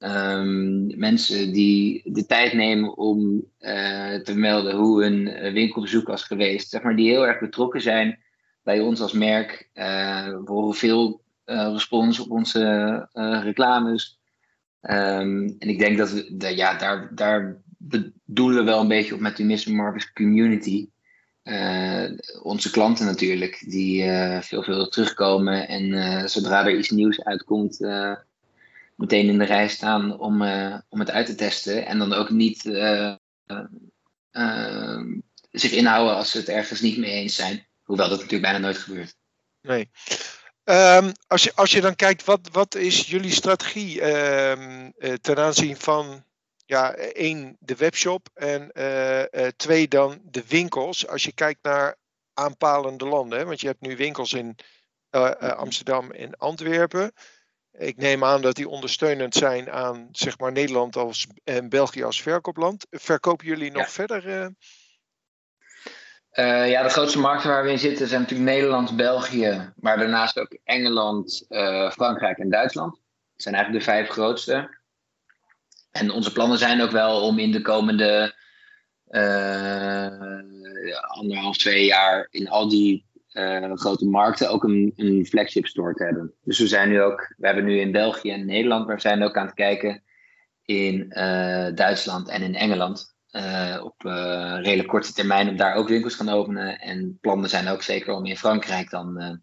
Ehm, 0.00 0.98
mensen 0.98 1.52
die 1.52 2.02
de 2.04 2.26
tijd 2.26 2.52
nemen 2.52 2.96
om 2.96 3.44
eh, 3.58 4.14
te 4.14 4.34
melden 4.34 4.76
hoe 4.76 5.04
een 5.04 5.28
eh, 5.28 5.52
winkelbezoek 5.52 6.06
was 6.06 6.22
geweest. 6.22 6.70
Zeg 6.70 6.82
maar, 6.82 6.96
die 6.96 7.10
heel 7.10 7.26
erg 7.26 7.40
betrokken 7.40 7.80
zijn 7.80 8.18
bij 8.62 8.80
ons 8.80 9.00
als 9.00 9.12
merk. 9.12 9.68
Eh, 9.72 10.26
we 10.26 10.42
horen 10.44 10.74
veel 10.74 11.22
eh, 11.44 11.70
respons 11.72 12.20
op 12.20 12.30
onze 12.30 13.08
reclames. 13.44 14.20
Ehm, 14.80 15.48
en 15.58 15.68
ik 15.68 15.78
denk 15.78 15.98
dat 15.98 16.10
we, 16.12 16.36
de- 16.36 16.56
ja, 16.56 16.74
daar, 16.78 17.14
daar 17.14 17.62
bedoelen 17.78 18.58
we 18.58 18.64
wel 18.64 18.80
een 18.80 18.88
beetje 18.88 19.14
op 19.14 19.20
met 19.20 19.36
die 19.36 19.46
Mr. 19.46 19.72
Marvis 19.72 20.12
community. 20.12 20.88
Onze 22.42 22.70
klanten 22.70 23.06
natuurlijk, 23.06 23.64
die 23.68 24.02
eh 24.02 24.40
veelvuldig 24.40 24.88
terugkomen 24.88 25.68
en 25.68 26.28
zodra 26.28 26.66
er 26.66 26.78
iets 26.78 26.90
nieuws 26.90 27.24
uitkomt, 27.24 27.78
meteen 29.00 29.28
in 29.28 29.38
de 29.38 29.44
rij 29.44 29.68
staan 29.68 30.18
om, 30.18 30.42
eh, 30.42 30.78
om 30.88 30.98
het 30.98 31.10
uit 31.10 31.26
te 31.26 31.34
testen. 31.34 31.86
En 31.86 31.98
dan 31.98 32.12
ook 32.12 32.30
niet 32.30 32.66
eh, 32.66 33.14
eh, 34.30 35.00
zich 35.50 35.72
inhouden 35.72 36.14
als 36.14 36.30
ze 36.30 36.38
het 36.38 36.48
ergens 36.48 36.80
niet 36.80 36.98
mee 36.98 37.10
eens 37.10 37.34
zijn. 37.34 37.66
Hoewel 37.82 38.08
dat 38.08 38.16
natuurlijk 38.16 38.42
bijna 38.42 38.58
nooit 38.58 38.78
gebeurt. 38.78 39.16
Nee. 39.62 39.90
Ehm, 40.64 41.12
als, 41.26 41.42
je, 41.42 41.52
als 41.54 41.70
je 41.70 41.80
dan 41.80 41.96
kijkt, 41.96 42.24
wat, 42.24 42.48
wat 42.52 42.74
is 42.74 43.06
jullie 43.06 43.32
strategie 43.32 44.00
ehm, 44.00 44.90
eh, 44.98 45.12
ten 45.12 45.38
aanzien 45.38 45.76
van 45.76 46.24
ja, 46.66 46.94
één, 46.94 47.56
de 47.60 47.74
webshop 47.74 48.28
en 48.34 48.72
twee, 49.56 49.88
dan 49.88 50.20
de 50.22 50.44
winkels. 50.48 51.06
Als 51.06 51.24
je 51.24 51.32
kijkt 51.32 51.62
naar 51.62 51.96
aanpalende 52.34 53.06
landen, 53.06 53.38
hè, 53.38 53.44
want 53.44 53.60
je 53.60 53.66
hebt 53.66 53.80
nu 53.80 53.96
winkels 53.96 54.32
in 54.32 54.56
Amsterdam 55.38 56.10
en 56.10 56.36
Antwerpen. 56.36 57.12
Ik 57.72 57.96
neem 57.96 58.24
aan 58.24 58.42
dat 58.42 58.54
die 58.56 58.68
ondersteunend 58.68 59.34
zijn 59.34 59.70
aan 59.70 60.08
zeg 60.12 60.38
maar, 60.38 60.52
Nederland 60.52 60.96
als, 60.96 61.26
en 61.44 61.68
België 61.68 62.02
als 62.04 62.22
verkoopland. 62.22 62.86
Verkopen 62.90 63.46
jullie 63.46 63.70
nog 63.70 63.82
Ja. 63.82 63.88
verder? 63.88 64.28
eh? 64.28 64.46
Eh, 66.30 66.70
ja, 66.70 66.82
de 66.82 66.88
grootste 66.88 67.18
markten 67.18 67.50
waar 67.50 67.64
we 67.64 67.70
in 67.70 67.78
zitten 67.78 68.08
zijn 68.08 68.20
natuurlijk 68.20 68.50
Nederland, 68.50 68.96
België, 68.96 69.72
maar 69.76 69.98
daarnaast 69.98 70.38
ook 70.38 70.58
Engeland, 70.64 71.44
eh, 71.48 71.90
Frankrijk 71.90 72.38
en 72.38 72.50
Duitsland. 72.50 72.92
Dat 72.92 73.02
zijn 73.42 73.54
eigenlijk 73.54 73.84
de 73.84 73.90
vijf 73.90 74.08
grootste. 74.08 74.78
En 75.90 76.10
onze 76.10 76.32
plannen 76.32 76.58
zijn 76.58 76.82
ook 76.82 76.90
wel 76.90 77.20
om 77.20 77.38
in 77.38 77.52
de 77.52 77.62
komende 77.62 78.34
anderhalf, 81.00 81.56
twee 81.56 81.84
jaar 81.84 82.26
in 82.30 82.48
al 82.48 82.68
die 82.68 83.09
eh, 83.30 83.72
grote 83.74 84.06
markten 84.06 84.50
ook 84.50 84.64
een, 84.64 84.92
een 84.96 85.26
flagship 85.26 85.66
store 85.66 85.94
te 85.94 86.04
hebben. 86.04 86.34
Dus 86.42 86.58
we 86.58 86.66
zijn 86.66 86.88
nu 86.88 87.02
ook, 87.02 87.34
we 87.36 87.46
hebben 87.46 87.64
nu 87.64 87.78
in 87.78 87.92
België 87.92 88.30
en 88.30 88.46
Nederland, 88.46 88.86
maar 88.86 88.94
we 88.94 89.00
zijn 89.00 89.22
ook 89.22 89.36
aan 89.36 89.46
het 89.46 89.54
kijken 89.54 90.02
in 90.64 91.10
eh, 91.10 91.74
Duitsland 91.74 92.28
en 92.28 92.42
in 92.42 92.54
Engeland. 92.54 93.18
eh, 93.30 93.80
op 93.84 94.02
redelijk 94.62 94.88
korte 94.88 95.12
termijn 95.12 95.48
om 95.48 95.56
daar 95.56 95.74
ook 95.74 95.88
winkels 95.88 96.14
gaan 96.14 96.28
openen. 96.28 96.78
En 96.78 97.18
plannen 97.20 97.50
zijn 97.50 97.68
ook 97.68 97.82
zeker 97.82 98.12
om 98.14 98.26
in 98.26 98.36
Frankrijk 98.36 98.90
dan 98.90 99.40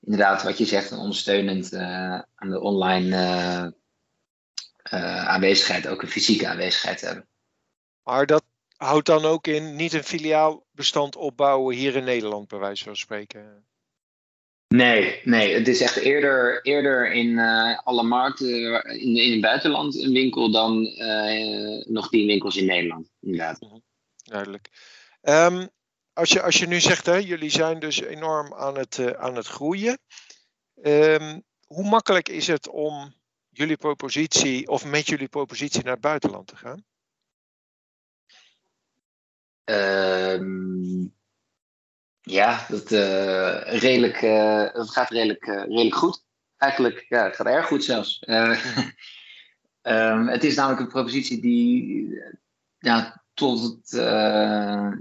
inderdaad, 0.00 0.42
wat 0.42 0.58
je 0.58 0.64
zegt, 0.64 0.90
een 0.90 0.98
ondersteunend 0.98 1.74
aan 2.34 2.50
de 2.50 2.60
online 2.60 3.76
aanwezigheid, 5.26 5.88
ook 5.88 6.02
een 6.02 6.08
fysieke 6.08 6.48
aanwezigheid 6.48 6.98
te 6.98 7.06
hebben. 7.06 7.28
Maar 8.02 8.26
dat 8.26 8.44
houdt 8.78 9.06
dan 9.06 9.24
ook 9.24 9.46
in 9.46 9.76
niet 9.76 9.92
een 9.92 10.04
filiaalbestand 10.04 11.16
opbouwen 11.16 11.76
hier 11.76 11.96
in 11.96 12.04
Nederland, 12.04 12.48
bij 12.48 12.58
wijze 12.58 12.84
van 12.84 12.96
spreken. 12.96 13.66
Nee, 14.68 15.20
nee, 15.24 15.54
het 15.54 15.68
is 15.68 15.80
echt 15.80 15.96
eerder, 15.96 16.62
eerder 16.62 17.12
in 17.12 17.38
eh, 17.38 17.78
alle 17.84 18.02
markten 18.02 18.84
in, 18.84 19.16
in 19.16 19.32
het 19.32 19.40
buitenland 19.40 20.02
een 20.02 20.12
winkel 20.12 20.50
dan 20.50 20.86
eh, 20.86 21.86
nog 21.86 22.08
tien 22.08 22.26
winkels 22.26 22.56
in 22.56 22.64
Nederland. 22.64 23.10
Inderdaad. 23.20 23.58
Duidelijk. 24.24 24.68
Ehm, 25.20 25.66
als, 26.12 26.30
je, 26.30 26.42
als 26.42 26.56
je 26.56 26.66
nu 26.66 26.80
zegt, 26.80 27.06
hè, 27.06 27.16
jullie 27.16 27.50
zijn 27.50 27.78
dus 27.78 28.00
enorm 28.00 28.54
aan 28.54 28.78
het, 28.78 28.98
eh, 28.98 29.10
aan 29.10 29.36
het 29.36 29.46
groeien. 29.46 29.98
Ehm, 30.82 31.40
hoe 31.66 31.88
makkelijk 31.88 32.28
is 32.28 32.46
het 32.46 32.68
om 32.68 33.14
jullie 33.48 33.76
propositie 33.76 34.68
of 34.68 34.84
met 34.84 35.06
jullie 35.06 35.28
propositie 35.28 35.82
naar 35.82 35.92
het 35.92 36.00
buitenland 36.00 36.46
te 36.46 36.56
gaan? 36.56 36.84
Ehm, 39.68 41.06
ja, 42.20 42.66
dat, 42.68 42.92
eh, 42.92 43.80
redelijk, 43.80 44.22
eh, 44.22 44.74
dat 44.74 44.90
gaat 44.90 45.10
redelijk, 45.10 45.46
eh, 45.46 45.54
redelijk 45.54 45.94
goed. 45.94 46.24
Eigenlijk, 46.56 47.06
ja, 47.08 47.24
het 47.24 47.36
gaat 47.36 47.46
erg 47.46 47.66
goed 47.66 47.84
zelfs. 47.84 48.18
Eh, 48.18 48.64
ehm, 49.82 50.26
het 50.26 50.44
is 50.44 50.54
namelijk 50.54 50.80
een 50.80 50.88
propositie 50.88 51.40
die 51.40 52.08
ja, 52.78 53.24
tot 53.34 53.62
het 53.62 54.02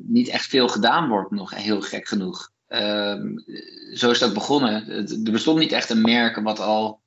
niet 0.03 0.27
echt 0.27 0.45
veel 0.45 0.67
gedaan 0.67 1.09
wordt, 1.09 1.31
nog 1.31 1.55
heel 1.55 1.81
gek 1.81 2.07
genoeg. 2.07 2.51
Ehm, 2.67 3.38
zo 3.93 4.12
is 4.12 4.24
ook 4.24 4.33
begonnen. 4.33 4.89
Er 5.25 5.31
bestond 5.31 5.59
niet 5.59 5.71
echt 5.71 5.89
een 5.89 6.01
merk 6.01 6.36
wat 6.36 6.59
al 6.59 7.01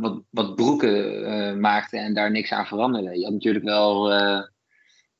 wat, 0.00 0.22
wat 0.30 0.54
broeken 0.54 1.24
eh, 1.24 1.56
maakte 1.56 1.98
en 1.98 2.14
daar 2.14 2.30
niks 2.30 2.52
aan 2.52 2.66
veranderde. 2.66 3.18
Je 3.18 3.24
had 3.24 3.32
natuurlijk 3.32 3.64
wel 3.64 4.12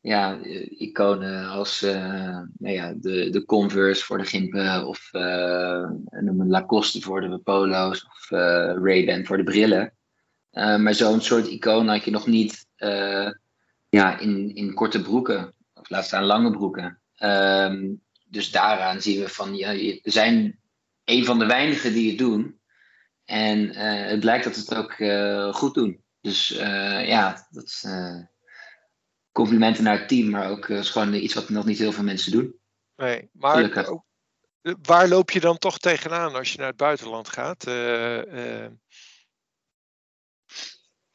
ja, 0.06 0.40
eh, 0.42 0.80
iconen 0.80 1.48
als 1.48 1.82
eh, 1.82 2.38
nou 2.58 2.74
ja, 2.74 2.94
de, 2.96 3.30
de 3.30 3.44
Converse 3.44 4.04
voor 4.04 4.18
de 4.18 4.24
gimpen 4.24 4.86
of 4.86 5.08
een 5.12 6.48
Lacoste 6.48 7.00
voor 7.00 7.20
de 7.20 7.38
polo's 7.38 8.04
of 8.04 8.30
eh, 8.30 8.74
Ray-Ban 8.82 9.24
voor 9.24 9.36
de 9.36 9.42
brillen. 9.42 9.92
Maar 10.50 10.94
zo'n 10.94 11.20
soort 11.20 11.46
icoon 11.46 11.88
had 11.88 12.04
je 12.04 12.10
nog 12.10 12.26
niet 12.26 12.66
ja, 13.88 14.18
in, 14.18 14.54
in 14.54 14.74
korte 14.74 15.02
broeken, 15.02 15.54
of 15.74 15.90
laat 15.90 16.04
staan 16.04 16.24
lange 16.24 16.50
broeken. 16.50 17.00
Ehm, 17.16 17.94
dus 18.28 18.50
daaraan 18.50 19.00
zien 19.00 19.20
we 19.20 19.28
van, 19.28 19.56
ja, 19.56 19.72
we 19.72 20.00
zijn 20.02 20.58
een 21.04 21.24
van 21.24 21.38
de 21.38 21.46
weinigen 21.46 21.92
die 21.92 22.08
het 22.08 22.18
doen. 22.18 22.60
En 23.24 23.76
het 24.08 24.20
blijkt 24.20 24.44
dat 24.44 24.54
we 24.56 24.60
het 24.60 24.74
ook 24.74 24.94
goed 25.56 25.74
doen. 25.74 26.02
Dus 26.20 26.48
ja, 27.06 27.46
dat 27.50 27.64
is 27.64 27.84
complimenten 29.36 29.84
naar 29.84 29.98
het 29.98 30.08
team, 30.08 30.30
maar 30.30 30.50
ook 30.50 30.68
eh, 30.68 30.78
is 30.78 30.90
gewoon 30.90 31.14
iets 31.14 31.34
wat 31.34 31.48
nog 31.48 31.64
niet 31.64 31.78
heel 31.78 31.92
veel 31.92 32.04
mensen 32.04 32.32
doen. 32.32 32.58
Nee, 32.96 33.28
maar 33.32 33.88
ook- 33.88 34.04
waar 34.82 35.08
loop 35.08 35.30
je 35.30 35.40
dan 35.40 35.58
toch 35.58 35.78
tegenaan 35.78 36.34
als 36.34 36.52
je 36.52 36.58
naar 36.58 36.66
het 36.66 36.76
buitenland 36.76 37.28
gaat? 37.28 37.66
Eh, 37.66 38.64
eh, 38.64 38.70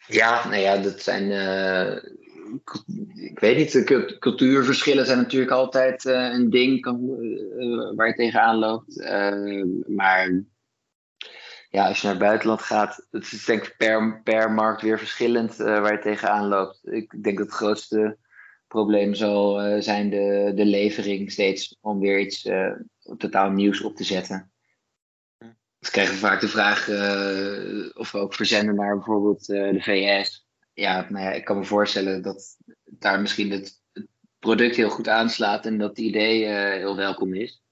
Ja, 0.08 0.48
nou 0.48 0.62
ja, 0.62 0.78
dat 0.78 1.02
zijn. 1.02 1.32
ik 3.16 3.40
weet 3.40 3.58
niet, 3.58 3.84
cultuurverschillen 4.20 5.06
zijn 5.06 5.18
natuurlijk 5.18 5.52
altijd 5.52 6.06
een 6.06 6.50
ding 6.50 6.82
kan, 6.82 7.06
waar 7.96 8.08
je 8.08 8.14
tegenaan 8.16 8.58
loopt. 8.58 9.06
Maar 9.88 10.44
ja, 11.72 11.88
als 11.88 12.02
je 12.02 12.08
naar 12.08 12.16
het 12.16 12.26
buitenland 12.26 12.62
gaat, 12.62 13.08
het 13.12 13.32
is 13.32 13.46
denk 13.46 13.66
ik 13.66 13.78
per, 13.78 14.22
per 14.24 14.52
markt 14.52 14.82
weer 14.82 14.98
verschillend 14.98 15.60
eh, 15.60 15.66
waar 15.66 15.92
je 15.92 16.00
tegenaan 16.00 16.48
loopt. 16.48 16.80
Ik 16.84 17.24
denk 17.24 17.38
dat 17.38 17.48
het 17.48 17.56
grootste 17.56 18.18
probleem 18.68 19.14
zal 19.14 19.62
eh, 19.62 19.82
zijn 19.82 20.10
de, 20.10 20.52
de 20.56 20.66
levering 20.66 21.32
steeds 21.32 21.78
om 21.82 22.00
weer 22.00 22.20
iets 22.20 22.46
eh, 22.46 22.72
totaal 23.18 23.50
nieuws 23.50 23.82
op 23.82 23.96
te 23.96 24.04
zetten. 24.04 24.52
Dus 25.80 25.90
krijgen 25.90 26.14
we 26.14 26.20
vaak 26.20 26.40
de 26.40 26.48
vraag 26.48 26.88
of 27.94 28.12
we 28.12 28.18
ook 28.18 28.34
verzenden 28.34 28.76
naar 28.76 28.96
bijvoorbeeld 28.96 29.46
de 29.46 29.80
VS. 29.80 30.48
Ja, 30.74 31.08
nou 31.10 31.26
ja, 31.26 31.32
ik 31.32 31.46
kan 31.46 31.58
me 31.58 31.64
voorstellen 31.64 32.22
dat 32.22 32.58
daar 32.84 33.22
misschien 33.22 33.52
het, 33.52 33.82
product 34.40 34.76
heel 34.76 34.90
goed 34.90 35.08
aanslaat 35.08 35.66
en 35.66 35.78
dat 35.78 35.90
het 35.90 36.00
idee 36.00 36.46
heel 36.78 36.96
welkom 36.96 37.34
is. 37.34 37.64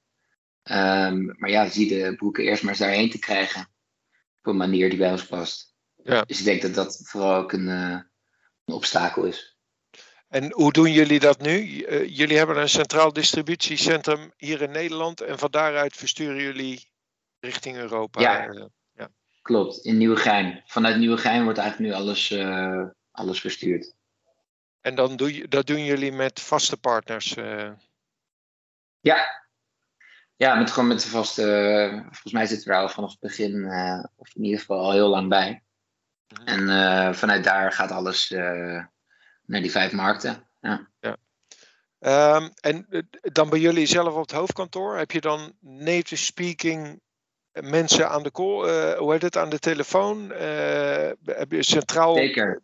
Ehm, 0.63 1.25
maar 1.25 1.49
ja, 1.49 1.69
zie 1.69 1.87
de 1.87 2.15
broeken 2.15 2.43
eerst 2.43 2.61
maar 2.61 2.71
eens 2.71 2.81
daarheen 2.81 3.09
te 3.09 3.19
krijgen. 3.19 3.67
Op 4.39 4.51
een 4.51 4.57
manier 4.57 4.89
die 4.89 4.99
bij 4.99 5.11
ons 5.11 5.25
past. 5.25 5.69
Ja. 6.03 6.21
Dus 6.21 6.39
ik 6.39 6.45
denk 6.45 6.61
dat 6.61 6.73
dat 6.73 7.01
vooral 7.03 7.35
ook 7.35 7.51
een, 7.51 7.67
eh, 7.67 7.99
een 8.65 8.73
obstakel 8.73 9.23
is. 9.23 9.57
En 10.27 10.53
hoe 10.53 10.71
doen 10.71 10.91
jullie 10.91 11.19
dat 11.19 11.41
nu? 11.41 11.81
Eh, 11.81 12.17
jullie 12.17 12.37
hebben 12.37 12.57
een 12.57 12.69
centraal 12.69 13.13
distributiecentrum 13.13 14.31
hier 14.37 14.61
in 14.61 14.71
Nederland 14.71 15.21
en 15.21 15.39
van 15.39 15.51
daaruit 15.51 15.95
versturen 15.95 16.41
jullie 16.41 16.91
richting 17.39 17.77
Europa. 17.77 18.21
Ja. 18.21 18.47
Eh, 18.47 18.65
Klopt, 19.41 19.77
in 19.77 19.97
Nieuwegein. 19.97 20.63
Vanuit 20.65 20.97
Nieuwegein 20.97 21.43
wordt 21.43 21.57
eigenlijk 21.57 21.91
nu 21.91 21.97
alles, 21.99 22.33
alles 23.11 23.39
verstuurt. 23.39 23.93
En 24.81 24.95
dan 24.95 25.15
doe 25.15 25.35
je, 25.35 25.47
dat 25.47 25.67
doen 25.67 25.83
jullie 25.83 26.11
met 26.11 26.39
vaste 26.39 26.77
partners? 26.77 27.35
Ja. 28.99 29.47
Ja, 30.39 30.55
met, 30.55 30.71
gewoon 30.71 30.87
met 30.87 31.01
de 31.01 31.09
vaste. 31.09 31.43
volgens 32.03 32.33
mij 32.33 32.45
zitten 32.45 32.67
we 32.67 32.73
er 32.73 32.81
al 32.81 32.89
vanaf 32.89 33.11
het 33.11 33.19
begin, 33.19 33.65
of 34.15 34.35
in 34.35 34.43
ieder 34.43 34.59
geval 34.59 34.79
al 34.79 34.91
heel 34.91 35.09
lang 35.09 35.29
bij. 35.29 35.63
En 36.45 37.15
vanuit 37.15 37.43
daar 37.43 37.71
gaat 37.71 37.91
alles 37.91 38.29
naar 39.45 39.61
die 39.61 39.71
vijf 39.71 39.91
markten. 39.91 40.47
Ja. 40.59 40.87
ja. 40.99 41.17
Ehm, 41.99 42.49
en 42.61 42.85
eh, 42.89 43.01
dan 43.21 43.49
bij 43.49 43.59
jullie 43.59 43.85
zelf 43.85 44.13
op 44.13 44.21
het 44.21 44.31
hoofdkantoor, 44.31 44.97
heb 44.97 45.11
je 45.11 45.21
dan 45.21 45.53
native 45.59 46.23
speaking 46.23 47.01
mensen 47.51 48.09
aan 48.09 48.23
de 48.23 48.31
call, 48.31 48.95
hoe 48.97 49.11
heet 49.11 49.21
het, 49.21 49.37
aan 49.37 49.49
de 49.49 49.59
telefoon? 49.59 50.29
Heb 51.25 51.51
je 51.51 51.63
centraal. 51.63 52.15
Zeker. 52.15 52.61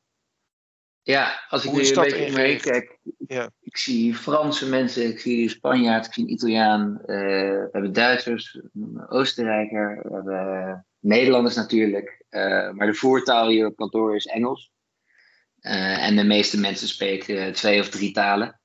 Ja, 1.07 1.45
als 1.50 1.65
ik 1.65 1.71
nu 1.71 1.88
een 1.88 1.93
beetje 1.93 2.31
mee 2.31 2.59
kijk, 2.59 2.97
ja. 3.27 3.50
ik 3.62 3.77
zie 3.77 4.15
Franse 4.15 4.69
mensen, 4.69 5.07
ik 5.07 5.19
zie 5.19 5.50
Spanjaard, 5.50 6.05
ik 6.05 6.13
zie 6.13 6.24
een 6.24 6.31
Italiaan, 6.31 7.01
we 7.05 7.69
hebben 7.71 7.93
Duitsers, 7.93 8.59
Oostenrijker, 9.07 10.00
we 10.03 10.13
hebben 10.13 10.85
Nederlanders 11.00 11.55
natuurlijk, 11.55 12.24
maar 12.74 12.85
de 12.85 12.93
voertaal 12.93 13.47
hier 13.47 13.65
op 13.65 13.75
kantoor 13.75 14.15
is 14.15 14.25
Engels. 14.25 14.71
en 15.59 16.15
de 16.15 16.24
meeste 16.24 16.59
mensen 16.59 16.88
spreken 16.88 17.53
twee 17.53 17.79
of 17.79 17.89
drie 17.89 18.12
talen. 18.12 18.59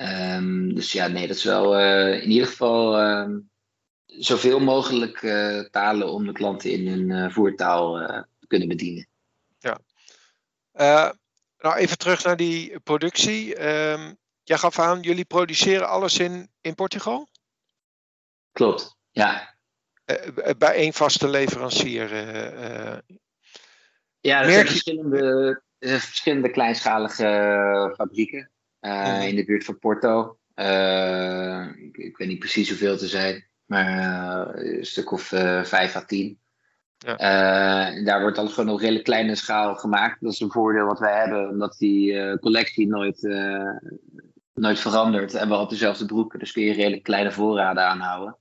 Um, 0.00 0.74
dus 0.74 0.92
ja, 0.92 1.06
nee, 1.06 1.26
dat 1.26 1.36
is 1.36 1.44
wel 1.44 1.78
in 2.12 2.30
ieder 2.30 2.46
geval 2.46 3.00
uh, 3.00 3.36
zoveel 4.06 4.60
mogelijk 4.60 5.18
talen 5.70 6.12
om 6.12 6.26
de 6.26 6.32
klanten 6.32 6.70
in 6.70 6.88
hun 6.88 7.32
voertaal 7.32 7.94
te 8.38 8.46
kunnen 8.46 8.68
bedienen. 8.68 9.08
Ja. 9.58 9.80
Nou, 11.58 11.76
even 11.76 11.98
terug 11.98 12.24
naar 12.24 12.36
die 12.36 12.80
productie. 12.80 13.66
Um, 13.66 14.16
jij 14.42 14.58
gaf 14.58 14.78
aan, 14.78 15.00
jullie 15.00 15.24
produceren 15.24 15.88
alles 15.88 16.18
in, 16.18 16.50
in 16.60 16.74
Portugal? 16.74 17.28
Klopt, 18.52 18.96
ja. 19.10 19.54
bij 20.58 20.74
één 20.74 20.92
vaste 20.92 21.28
leverancier. 21.28 22.16
ja, 24.20 24.42
er 24.42 24.50
zijn 24.50 24.66
verschillende, 24.66 25.62
verschillende 25.78 26.50
kleinschalige 26.50 27.94
fabrieken. 27.96 28.50
Uh, 28.80 29.28
in 29.28 29.36
de 29.36 29.44
buurt 29.44 29.64
van 29.64 29.78
Porto. 29.78 30.38
Ik, 31.74 31.96
ik, 31.96 32.16
weet 32.16 32.28
niet 32.28 32.38
precies 32.38 32.68
hoeveel 32.68 32.96
te 32.96 33.08
zijn, 33.08 33.48
maar 33.64 34.54
een 34.54 34.86
stuk 34.86 35.12
of 35.12 35.22
5 35.22 35.96
à 35.96 36.04
10. 36.04 36.40
Ja. 36.98 38.02
daar 38.04 38.20
wordt 38.20 38.38
alles 38.38 38.52
gewoon 38.52 38.74
op 38.74 38.80
redelijk 38.80 39.04
kleine 39.04 39.34
schaal 39.34 39.74
gemaakt. 39.74 40.20
Dat 40.20 40.32
is 40.32 40.40
een 40.40 40.50
voordeel 40.50 40.86
wat 40.86 40.98
wij 40.98 41.18
hebben, 41.18 41.48
omdat 41.48 41.76
die 41.78 42.38
collectie 42.38 42.86
nooit, 42.86 43.22
nooit 44.54 44.78
verandert. 44.78 45.34
En 45.34 45.48
we 45.48 45.56
op 45.56 45.70
dezelfde 45.70 46.04
broeken, 46.04 46.38
dus 46.38 46.52
kun 46.52 46.62
je 46.62 46.72
redelijk 46.72 47.02
kleine 47.02 47.32
voorraden 47.32 47.84
aanhouden. 47.84 48.36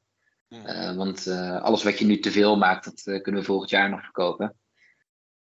Ja. 0.47 0.95
want 0.95 1.27
alles 1.61 1.83
wat 1.83 1.99
je 1.99 2.05
nu 2.05 2.19
te 2.19 2.31
veel 2.31 2.57
maakt, 2.57 2.85
dat 2.85 3.21
kunnen 3.21 3.41
we 3.41 3.47
volgend 3.47 3.69
jaar 3.69 3.89
nog 3.89 4.03
verkopen. 4.03 4.55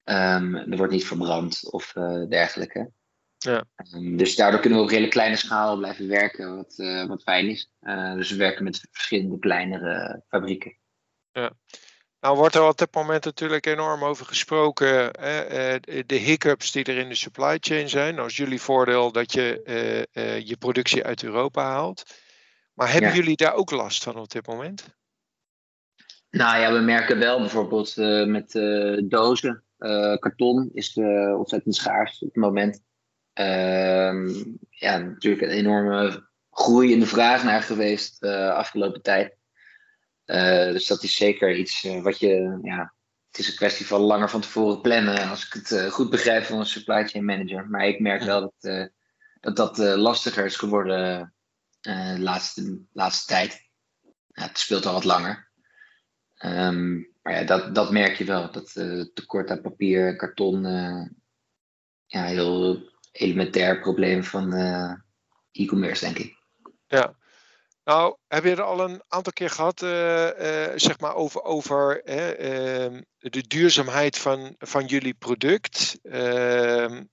Um, 0.03 0.55
er 0.55 0.77
wordt 0.77 0.93
niet 0.93 1.05
verbrand 1.05 1.71
of 1.71 1.93
dergelijke. 2.29 2.91
Ja. 3.37 3.65
Ehm, 3.75 4.17
dus 4.17 4.35
daardoor 4.35 4.59
kunnen 4.59 4.79
we 4.79 4.85
op 4.85 4.91
hele 4.91 5.07
kleine 5.07 5.35
schaal 5.35 5.77
blijven 5.77 6.07
werken, 6.07 6.55
wat, 6.55 6.75
wat 7.07 7.23
fijn 7.23 7.49
is. 7.49 7.71
Dus 8.15 8.31
we 8.31 8.37
werken 8.37 8.63
met 8.63 8.87
verschillende 8.91 9.39
kleinere 9.39 10.23
fabrieken. 10.27 10.77
Ja. 11.31 11.53
Nou 12.19 12.37
wordt 12.37 12.55
er 12.55 12.67
op 12.67 12.77
dit 12.77 12.93
moment 12.93 13.25
natuurlijk 13.25 13.65
enorm 13.65 14.03
over 14.03 14.25
gesproken. 14.25 14.87
Hè, 15.19 15.39
eh, 15.39 16.03
de 16.05 16.15
hiccups 16.15 16.71
die 16.71 16.83
er 16.83 16.97
in 16.97 17.09
de 17.09 17.15
supply 17.15 17.57
chain 17.59 17.89
zijn. 17.89 18.15
Nou 18.15 18.27
is 18.27 18.37
jullie 18.37 18.61
voordeel 18.61 19.11
dat 19.11 19.33
je 19.33 19.61
je 20.43 20.57
productie 20.57 21.03
uit 21.03 21.23
Europa 21.23 21.63
haalt. 21.63 22.03
Maar 22.73 22.91
hebben 22.91 23.13
jullie 23.13 23.35
daar 23.35 23.53
ook 23.53 23.71
last 23.71 24.03
van 24.03 24.15
op 24.15 24.29
dit 24.29 24.47
moment? 24.47 24.95
Nou 26.29 26.59
ja, 26.59 26.73
we 26.73 26.79
merken 26.79 27.19
wel 27.19 27.39
bijvoorbeeld 27.39 27.95
met 28.27 28.51
dozen. 29.09 29.63
karton 30.19 30.69
is 30.73 30.97
ontzettend 31.37 31.75
schaars 31.75 32.21
op 32.21 32.27
het 32.27 32.43
moment. 32.43 32.81
Ehm, 33.37 34.27
ja, 34.69 34.97
natuurlijk 34.97 35.41
een 35.41 35.57
enorme 35.57 36.27
groei 36.49 36.91
in 36.91 36.99
de 36.99 37.05
vraag 37.05 37.43
naar 37.43 37.61
geweest 37.61 38.19
de 38.19 38.51
afgelopen 38.51 39.01
tijd. 39.01 39.36
Uh, 40.27 40.71
dus 40.71 40.87
dat 40.87 41.03
is 41.03 41.15
zeker 41.15 41.55
iets 41.55 41.83
uh, 41.83 42.01
wat 42.01 42.19
je, 42.19 42.59
ja, 42.61 42.93
het 43.27 43.39
is 43.39 43.47
een 43.47 43.55
kwestie 43.55 43.85
van 43.87 44.01
langer 44.01 44.29
van 44.29 44.41
tevoren 44.41 44.81
plannen, 44.81 45.29
als 45.29 45.45
ik 45.45 45.53
het 45.53 45.71
uh, 45.71 45.85
goed 45.85 46.09
begrijp 46.09 46.43
van 46.43 46.59
een 46.59 46.65
supply 46.65 47.07
chain 47.07 47.25
manager. 47.25 47.69
Maar 47.69 47.87
ik 47.87 47.99
merk 47.99 48.23
wel 48.23 48.41
dat 48.41 48.91
dat, 49.39 49.55
dat 49.55 49.77
lastiger 49.77 50.45
is 50.45 50.55
geworden 50.55 51.33
de 51.81 52.15
laatste, 52.19 52.81
laatste 52.91 53.25
tijd. 53.25 53.65
Ja, 54.27 54.43
het 54.43 54.57
speelt 54.57 54.85
al 54.85 54.93
wat 54.93 55.03
langer. 55.03 55.49
Um, 56.45 57.13
maar 57.21 57.33
ja, 57.33 57.43
dat, 57.43 57.75
dat 57.75 57.91
merk 57.91 58.15
je 58.17 58.25
wel, 58.25 58.51
dat 58.51 58.71
tekort 59.13 59.51
aan 59.51 59.61
papier, 59.61 60.15
karton, 60.15 60.61
ja, 62.05 62.23
heel 62.23 62.81
elementair 63.11 63.79
probleem 63.79 64.23
van 64.23 64.53
uh, 64.53 64.93
e-commerce, 65.51 66.05
denk 66.05 66.17
ik. 66.17 66.35
Ja. 66.87 67.16
Nou, 67.87 68.17
heb 68.27 68.43
je 68.43 68.49
er 68.49 68.61
al 68.61 68.79
een 68.79 69.01
aantal 69.07 69.33
keer 69.33 69.49
gehad, 69.49 69.81
uh, 69.81 69.89
uh, 69.89 70.71
zeg 70.75 70.99
maar, 70.99 71.15
over, 71.15 71.43
over 71.43 72.03
ehm, 72.03 73.01
de 73.17 73.47
duurzaamheid 73.47 74.17
van, 74.17 74.55
van 74.57 74.85
jullie 74.85 75.13
product? 75.13 75.99
Ehm, 76.03 77.03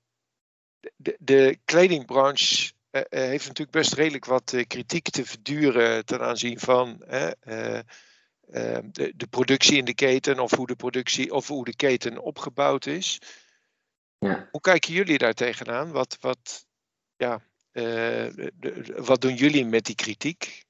de, 0.97 1.17
de 1.21 1.59
kledingbranche 1.65 2.73
heeft 3.09 3.47
natuurlijk 3.47 3.71
best 3.71 3.93
redelijk 3.93 4.25
wat 4.25 4.65
kritiek 4.67 5.11
te 5.11 5.27
verduren 5.27 6.05
ten 6.05 6.21
aanzien 6.21 6.59
van 6.59 7.03
ehm, 7.03 7.83
de, 8.93 9.13
de 9.17 9.27
productie 9.31 9.77
in 9.77 9.85
de 9.85 9.95
keten 9.95 10.39
of 10.39 10.55
hoe 10.55 10.67
de 10.67 10.77
productie 10.77 11.33
of 11.33 11.49
hoe 11.49 11.65
de 11.65 11.77
keten 11.77 12.19
opgebouwd 12.19 12.87
is. 12.87 13.21
Ja. 14.19 14.49
Hoe 14.51 14.61
kijken 14.61 14.93
jullie 14.93 15.19
daar 15.19 15.35
tegenaan? 15.35 15.93
Wat, 15.93 16.17
wat, 16.21 16.67
ja, 17.17 17.43
uh, 17.75 18.27
wat 18.97 19.21
doen 19.21 19.35
jullie 19.35 19.65
met 19.65 19.85
die 19.85 19.95
kritiek? 19.95 20.64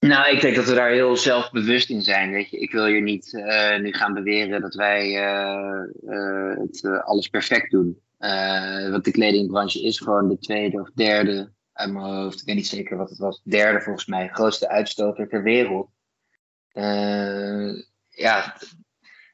Nou, 0.00 0.34
ik 0.34 0.40
denk 0.40 0.56
dat 0.56 0.64
we 0.64 0.74
daar 0.74 0.90
heel 0.90 1.16
zelfbewust 1.16 1.90
in 1.90 2.02
zijn. 2.02 2.30
Weet 2.30 2.50
je. 2.50 2.58
Ik 2.58 2.72
wil 2.72 2.86
hier 2.86 3.02
niet 3.02 3.32
uh, 3.32 3.78
nu 3.78 3.92
gaan 3.92 4.14
beweren 4.14 4.60
dat 4.60 4.74
wij 4.74 5.14
uh, 5.16 6.56
het 6.58 7.02
alles 7.04 7.28
perfect 7.28 7.70
doen. 7.70 8.02
want 8.90 9.04
de 9.04 9.10
kledingbranche 9.10 9.82
is 9.82 9.98
gewoon 9.98 10.28
de 10.28 10.38
tweede 10.38 10.80
of 10.80 10.90
derde, 10.94 11.52
uit 11.72 11.92
mijn 11.92 12.04
hoofd, 12.04 12.40
ik 12.40 12.46
weet 12.46 12.54
niet 12.54 12.66
zeker 12.66 12.96
wat 12.96 13.10
het 13.10 13.18
was, 13.18 13.42
derde 13.44 13.80
volgens 13.80 14.06
mij, 14.06 14.28
grootste 14.28 14.68
uitstoter 14.68 15.28
ter 15.28 15.42
wereld. 15.42 15.90
ja, 18.08 18.56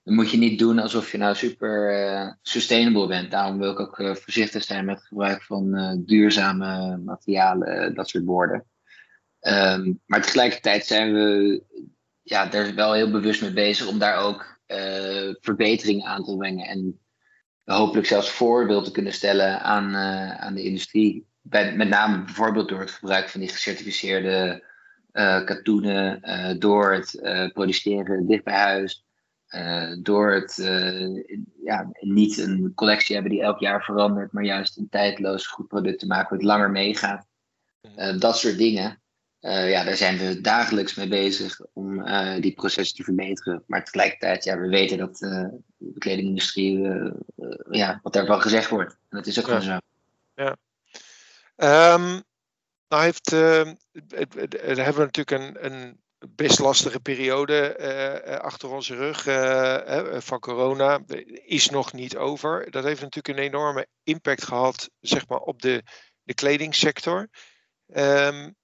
dan 0.03 0.15
moet 0.15 0.31
je 0.31 0.39
niet 0.39 0.59
doen 0.59 0.79
alsof 0.79 1.13
je 1.13 1.19
nou 1.19 1.35
super 1.35 2.39
sustainable 2.43 3.07
bent. 3.07 3.31
Daarom 3.31 3.59
wil 3.59 3.71
ik 3.71 3.81
ook 3.81 3.97
voorzichtig 3.97 4.63
zijn 4.63 4.85
met 4.85 4.97
het 4.97 5.07
gebruik 5.07 5.43
van 5.43 6.03
duurzame 6.07 6.97
materialen, 6.97 7.95
dat 7.95 8.09
soort 8.09 8.25
woorden. 8.25 8.67
Um, 9.49 10.01
maar 10.07 10.23
tegelijkertijd 10.23 10.87
zijn 10.87 11.13
we 11.13 11.63
ja, 12.23 12.53
er 12.53 12.75
wel 12.75 12.93
heel 12.93 13.11
bewust 13.11 13.43
mee 13.43 13.53
bezig 13.53 13.87
om 13.87 13.99
daar 13.99 14.17
ook 14.17 14.61
verbetering 15.41 16.05
aan 16.05 16.25
te 16.25 16.37
brengen. 16.37 16.67
En 16.67 17.01
hopelijk 17.65 18.07
zelfs 18.07 18.31
voorbeeld 18.31 18.85
te 18.85 18.91
kunnen 18.91 19.13
stellen 19.13 19.61
aan, 19.61 19.97
aan 20.41 20.55
de 20.55 20.63
industrie. 20.63 21.27
Bij, 21.41 21.77
met 21.77 21.89
name 21.89 22.25
bijvoorbeeld 22.25 22.69
door 22.69 22.81
het 22.81 22.91
gebruik 22.91 23.29
van 23.29 23.41
die 23.41 23.49
gecertificeerde 23.49 24.65
katoenen, 25.45 26.21
door 26.59 26.93
het 26.93 27.21
produceren 27.53 28.27
dicht 28.27 28.45
bij 28.45 28.55
huis. 28.55 29.05
Uh, 29.55 29.97
door 30.03 30.33
het 30.33 30.59
uh, 30.59 31.25
ja, 31.65 31.91
niet 32.01 32.39
een 32.39 32.73
collectie 32.75 33.15
hebben 33.15 33.33
die 33.33 33.43
elk 33.43 33.61
jaar 33.61 33.83
verandert, 33.83 34.33
maar 34.33 34.45
juist 34.45 34.77
een 34.77 34.89
tijdloos 34.89 35.47
goed 35.47 35.69
product 35.69 35.99
te 35.99 36.07
maken 36.07 36.37
wat 36.37 36.45
langer 36.45 36.71
meegaat. 36.71 37.27
Uh, 37.97 38.19
dat 38.19 38.39
soort 38.39 38.59
dingen. 38.59 39.03
Ja, 39.45 39.85
daar 39.85 39.97
zijn 39.97 40.19
we 40.19 40.41
dagelijks 40.41 40.95
mee 40.95 41.09
bezig 41.09 41.61
om 41.73 42.05
die 42.41 42.55
processen 42.55 42.97
te 42.97 43.03
verbeteren. 43.03 43.65
Maar 43.67 43.85
tegelijkertijd, 43.85 44.45
ja, 44.45 44.59
we 44.59 44.69
weten 44.69 44.99
dat 44.99 45.19
de 45.19 45.61
kledingindustrie, 45.99 46.79
ja, 47.71 48.01
wat 48.03 48.13
daarvan 48.13 48.41
gezegd 48.41 48.69
wordt. 48.69 48.93
En 48.93 49.17
dat 49.17 49.27
is 49.27 49.39
ook 49.39 49.47
ja. 49.47 49.61
gewoon 49.61 49.63
zo. 49.63 49.79
Ja. 50.35 50.57
Um, 51.95 52.23
nou 52.89 53.03
heeft, 53.03 53.31
hebben 53.31 54.95
we 54.95 55.11
natuurlijk 55.11 55.31
een, 55.31 55.73
een 55.73 56.03
best 56.29 56.59
lastige 56.59 57.01
periode 57.01 57.77
uh, 58.29 58.37
achter 58.37 58.71
onze 58.71 58.95
rug 58.95 59.27
uh, 59.27 60.21
van 60.21 60.39
corona. 60.39 61.01
Is 61.45 61.71
nog 61.71 61.93
niet 61.93 62.17
over. 62.17 62.71
Dat 62.71 62.85
heeft 62.85 63.01
natuurlijk 63.01 63.39
een 63.39 63.45
enorme 63.45 63.87
impact 64.03 64.45
gehad 64.45 64.91
zeg 65.01 65.29
maar, 65.29 65.39
op 65.39 65.63
de, 65.63 65.83
de 66.23 66.35
kledingsector. 66.35 67.29
Um, 67.87 68.57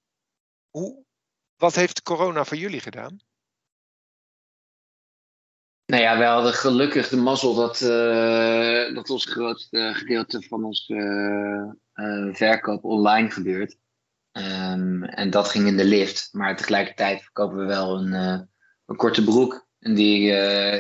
wat 1.56 1.74
heeft 1.74 2.02
corona 2.02 2.44
voor 2.44 2.56
jullie 2.56 2.80
gedaan? 2.80 3.18
Nou 5.87 6.02
ja, 6.02 6.18
we 6.18 6.24
hadden 6.24 6.52
gelukkig 6.52 7.09
de 7.09 7.16
mazzel 7.16 7.54
dat, 7.54 7.80
uh, 7.80 8.94
dat 8.94 9.11
ons 9.11 9.24
grootste 9.24 9.90
gedeelte 9.94 10.42
van 10.42 10.64
onze 10.64 10.94
uh, 11.94 12.35
verkoop 12.35 12.85
online 12.85 13.30
gebeurt. 13.30 13.78
Um, 14.33 15.04
en 15.04 15.30
dat 15.30 15.48
ging 15.48 15.66
in 15.66 15.76
de 15.76 15.85
lift. 15.85 16.28
Maar 16.33 16.56
tegelijkertijd 16.56 17.22
verkopen 17.22 17.59
we 17.59 17.64
wel 17.64 17.98
een, 17.98 18.12
een 18.87 18.96
korte 18.96 19.24
broek. 19.24 19.68
En 19.78 19.94
die 19.94 20.30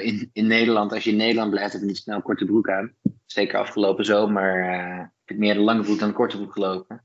in, 0.02 0.30
in 0.32 0.46
Nederland, 0.46 0.92
als 0.92 1.04
je 1.04 1.10
in 1.10 1.16
Nederland 1.16 1.50
blijft, 1.50 1.72
heb 1.72 1.80
je 1.80 1.86
niet 1.86 1.96
snel 1.96 2.16
een 2.16 2.22
korte 2.22 2.44
broek 2.44 2.68
aan. 2.68 2.94
Zeker 3.26 3.58
afgelopen 3.58 4.04
zomer 4.04 4.64
heb 5.00 5.10
ik 5.24 5.38
meer 5.38 5.54
de 5.54 5.60
lange 5.60 5.82
broek 5.82 5.98
dan 5.98 6.08
de 6.08 6.14
korte 6.14 6.36
broek 6.36 6.52
gelopen. 6.52 7.04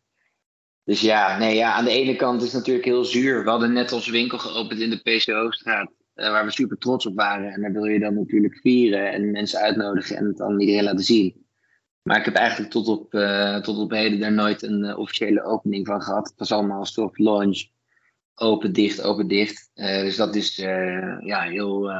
Dus 0.86 1.02
ja, 1.02 1.38
nee, 1.38 1.56
ja, 1.56 1.74
aan 1.74 1.86
de 1.86 1.92
ene 1.92 2.16
kant 2.16 2.42
is 2.42 2.48
het 2.48 2.58
natuurlijk 2.58 2.86
heel 2.86 3.06
zuur. 3.06 3.44
We 3.44 3.50
hadden 3.50 3.74
net 3.74 3.92
onze 3.92 4.12
winkel 4.12 4.38
geopend 4.38 4.80
in 4.80 4.90
de 4.90 4.98
PCO-straat. 4.98 5.92
Eh, 6.16 6.30
waar 6.30 6.46
we 6.46 6.52
super 6.52 6.78
trots 6.78 7.06
op 7.06 7.16
waren. 7.16 7.52
En 7.52 7.62
daar 7.62 7.72
wil 7.72 7.86
je 7.86 8.00
dan 8.00 8.14
natuurlijk 8.14 8.58
vieren 8.58 9.12
en 9.12 9.32
mensen 9.32 9.60
uitnodigen 9.60 10.18
en 10.18 10.26
het 10.26 10.38
dan 10.38 10.60
iedereen 10.60 10.84
laten 10.84 11.04
zien. 11.04 11.46
Maar 12.02 12.18
ik 12.18 12.26
heb 12.26 12.34
eigenlijk 12.34 12.72
tot 12.72 12.88
op, 12.88 13.14
uh, 13.14 13.58
tot 13.58 13.78
op 13.78 13.92
heden 13.92 14.20
daar 14.20 14.32
nooit 14.32 14.64
een 14.64 14.84
uh, 14.84 14.98
officiële 14.98 15.44
opening 15.44 15.88
van 15.88 16.02
gehad. 16.02 16.28
Het 16.28 16.40
was 16.40 16.52
allemaal 16.52 16.86
soort 16.86 17.18
launch. 17.18 17.68
Open, 18.36 18.74
dicht, 18.74 19.02
open, 19.02 19.28
dicht. 19.28 19.70
dus 19.74 20.16
dat 20.16 20.36
is 20.36 20.56
ja, 20.56 21.42
heel 21.42 21.92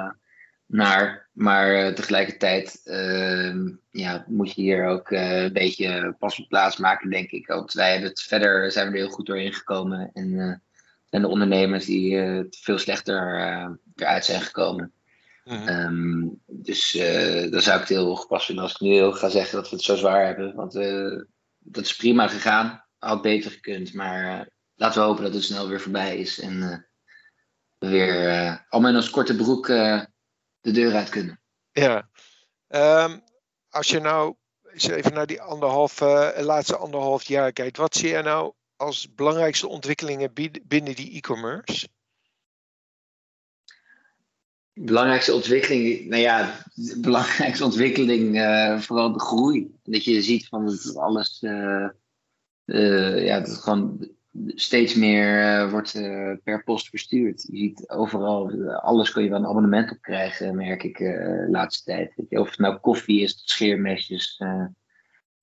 naar. 0.66 1.30
Maar 1.32 1.94
tegelijkertijd 1.94 2.82
ehm, 2.84 3.70
ja, 3.92 4.26
moet 4.28 4.54
je 4.54 4.62
hier 4.62 4.88
ook 4.88 5.12
een 5.12 5.54
beetje 5.54 6.16
pas 6.20 6.40
op 6.40 6.48
plaats 6.48 6.78
maken, 6.78 7.10
denk 7.10 7.32
ik. 7.32 7.48
Want 7.48 7.74
wij 7.74 7.92
hebben 7.92 8.10
het 8.10 8.22
verder 8.22 8.72
zijn 8.72 8.88
we 8.88 8.94
er 8.94 9.00
heel 9.00 9.14
goed 9.14 9.26
doorheen 9.26 9.54
gekomen. 9.54 10.10
En 10.14 10.62
en 11.16 11.22
de 11.22 11.28
ondernemers 11.28 11.86
die 11.86 12.12
uh, 12.12 12.44
veel 12.50 12.78
slechter 12.78 13.40
uh, 13.40 13.70
eruit 13.96 14.26
zijn 14.26 14.42
gekomen. 14.42 14.94
Ehm, 15.44 16.28
dus 16.46 16.96
uh, 16.96 17.52
dan 17.52 17.62
zou 17.62 17.76
ik 17.76 17.88
het 17.88 17.90
heel 17.90 18.16
gepast 18.16 18.46
vinden 18.46 18.64
als 18.64 18.74
ik 18.74 18.80
nu 18.80 18.90
heel 18.90 19.12
ga 19.12 19.30
zeggen 19.30 19.56
dat 19.56 19.70
we 19.70 19.76
het 19.76 19.86
zo 19.86 19.96
zwaar 19.96 20.26
hebben. 20.26 20.56
Want 20.56 20.74
dat 21.60 21.84
is 21.84 21.96
prima 21.96 22.28
gegaan. 22.28 22.84
Had 22.98 23.22
beter 23.22 23.52
gekund. 23.52 23.94
Maar 23.94 24.50
laten 24.76 25.02
we 25.02 25.08
hopen 25.08 25.24
dat 25.24 25.34
het 25.34 25.44
snel 25.44 25.68
weer 25.68 25.82
voorbij 25.82 26.18
is. 26.18 26.40
En 26.40 26.86
we 27.78 27.90
weer 27.90 28.66
allemaal 28.70 28.92
in 28.92 28.98
ons 28.98 29.10
korte 29.10 29.36
broek 29.36 29.68
de 30.66 30.72
deur 30.72 30.94
uit 30.94 31.10
kunnen. 31.10 31.40
Ja. 31.72 32.10
Um, 32.68 33.22
als 33.70 33.88
je 33.88 34.00
nou 34.00 34.36
eens 34.74 34.88
even 34.88 35.14
naar 35.14 35.28
die 35.28 35.42
anderhalf, 35.42 36.00
laatste 36.38 36.78
anderhalf 36.78 37.24
jaar 37.24 37.52
kijkt. 37.52 37.78
Wat 37.78 37.96
zie 37.96 38.10
je 38.10 38.22
nou 38.22 38.54
als 38.76 39.14
belangrijkste 39.16 39.68
ontwikkelingen 39.68 40.34
binnen 40.64 40.96
die 40.96 41.12
e-commerce? 41.12 41.88
Belangrijkste 44.74 45.34
ontwikkeling, 45.34 46.06
nou 46.10 46.22
ja, 46.22 46.66
de 46.74 47.00
belangrijkste 47.00 47.64
ontwikkeling, 47.64 48.36
uh, 48.36 48.80
vooral 48.80 49.12
de 49.12 49.20
groei. 49.20 49.76
Dat 49.84 50.04
je 50.04 50.22
ziet 50.22 50.48
van 50.48 50.66
dat 50.66 50.96
alles, 50.96 51.42
uh, 51.42 51.90
uh, 52.66 53.26
ja, 53.26 53.40
dat 53.40 53.58
gewoon 53.58 54.10
steeds 54.48 54.96
meer 54.96 55.70
wordt 55.70 55.92
per 56.44 56.64
post 56.64 56.90
verstuurd. 56.90 57.48
Je 57.52 57.58
ziet 57.58 57.90
overal, 57.90 58.52
alles 58.72 59.12
kun 59.12 59.24
je 59.24 59.30
wel 59.30 59.40
een 59.40 59.48
abonnement 59.48 59.92
op 59.92 60.02
krijgen, 60.02 60.56
merk 60.56 60.84
ik 60.84 60.98
de 60.98 61.48
laatste 61.50 61.84
tijd. 61.84 62.14
Of 62.30 62.50
het 62.50 62.60
nou 62.60 62.78
koffie 62.78 63.22
is, 63.22 63.42
scheermesjes, 63.44 64.42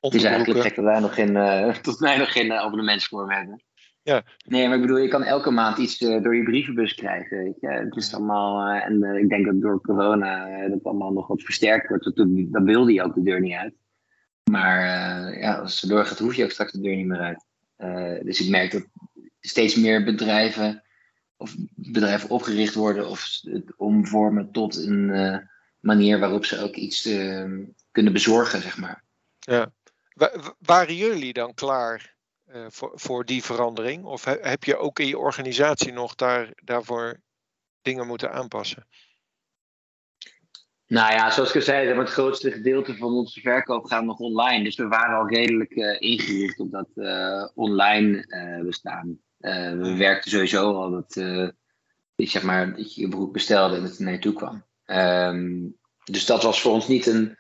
het 0.00 0.14
is 0.14 0.24
eigenlijk 0.24 0.60
gek 0.60 0.74
dat 0.74 0.84
wij 0.84 1.00
nog 1.00 1.14
geen, 1.14 1.34
tot 1.82 1.98
wij 1.98 2.16
nog 2.16 2.32
geen 2.32 2.52
abonnementsvorm 2.52 3.30
hebben. 3.30 3.62
Ja. 4.02 4.22
Nee, 4.46 4.66
maar 4.66 4.76
ik 4.76 4.82
bedoel, 4.82 4.98
je 4.98 5.08
kan 5.08 5.22
elke 5.22 5.50
maand 5.50 5.78
iets 5.78 5.98
door 5.98 6.36
je 6.36 6.42
brievenbus 6.42 6.94
krijgen. 6.94 7.38
Weet 7.38 7.60
je? 7.60 7.68
Het 7.68 7.96
is 7.96 8.14
allemaal, 8.14 8.68
en 8.68 9.02
ik 9.02 9.28
denk 9.28 9.46
dat 9.46 9.60
door 9.60 9.80
corona 9.80 10.68
dat 10.68 10.84
allemaal 10.84 11.12
nog 11.12 11.26
wat 11.26 11.42
versterkt 11.42 11.88
wordt. 11.88 12.04
Dat, 12.04 12.16
dan 12.50 12.64
wilde 12.64 12.92
je 12.92 13.02
ook 13.02 13.14
de 13.14 13.22
deur 13.22 13.40
niet 13.40 13.54
uit. 13.54 13.74
Maar 14.50 14.80
ja, 15.38 15.54
als 15.54 15.80
het 15.80 15.90
doorgaat, 15.90 16.18
hoef 16.18 16.34
je 16.34 16.44
ook 16.44 16.50
straks 16.50 16.72
de 16.72 16.80
deur 16.80 16.96
niet 16.96 17.06
meer 17.06 17.20
uit. 17.20 17.46
Dus 18.22 18.40
ik 18.40 18.48
merk 18.48 18.70
dat 18.70 18.84
steeds 19.40 19.74
meer 19.74 20.04
bedrijven 20.04 20.82
of 21.36 21.54
bedrijven 21.74 22.30
opgericht 22.30 22.74
worden 22.74 23.08
of 23.08 23.38
het 23.40 23.76
omvormen 23.76 24.52
tot 24.52 24.76
een 24.76 25.48
manier 25.80 26.18
waarop 26.18 26.44
ze 26.44 26.60
ook 26.60 26.74
iets 26.74 27.02
kunnen 27.90 28.12
bezorgen, 28.12 28.62
zeg 28.62 28.78
maar. 28.78 29.04
Ja. 29.38 29.72
Waren 30.58 30.96
jullie 30.96 31.32
dan 31.32 31.54
klaar 31.54 32.14
voor, 32.68 32.92
voor 32.94 33.24
die 33.24 33.42
verandering? 33.42 34.04
Of 34.04 34.24
heb 34.24 34.64
je 34.64 34.76
ook 34.76 34.98
in 34.98 35.06
je 35.06 35.18
organisatie 35.18 35.92
nog 35.92 36.14
daar, 36.14 36.50
daarvoor 36.54 37.20
dingen 37.82 38.06
moeten 38.06 38.32
aanpassen? 38.32 38.86
Nou 40.92 41.12
ja, 41.12 41.30
zoals 41.30 41.54
ik 41.54 41.62
zei, 41.62 41.88
het 41.88 42.08
grootste 42.08 42.50
gedeelte 42.50 42.96
van 42.96 43.12
onze 43.12 43.40
verkoop 43.40 43.84
gaat 43.84 44.04
nog 44.04 44.18
online. 44.18 44.64
Dus 44.64 44.76
we 44.76 44.88
waren 44.88 45.16
al 45.16 45.28
redelijk 45.28 45.76
uh, 45.76 46.56
op 46.56 46.70
dat 46.70 46.88
uh, 46.94 47.48
online 47.54 48.24
bestaan. 48.64 49.18
we 49.38 49.94
werkten 49.98 50.30
sowieso 50.30 50.74
al 50.74 50.90
dat, 50.90 51.12
zeg 52.16 52.42
maar, 52.42 52.78
je 52.78 53.00
je 53.00 53.08
broek 53.08 53.32
bestelde 53.32 53.76
en 53.76 53.82
het 53.82 53.98
er 53.98 54.04
naar 54.04 54.12
je 54.12 54.18
toe 54.18 54.32
kwam. 54.32 54.64
Um, 54.86 55.76
dus 56.04 56.26
dat 56.26 56.42
was 56.42 56.60
voor 56.60 56.72
ons 56.72 56.88
niet 56.88 57.06
een, 57.06 57.36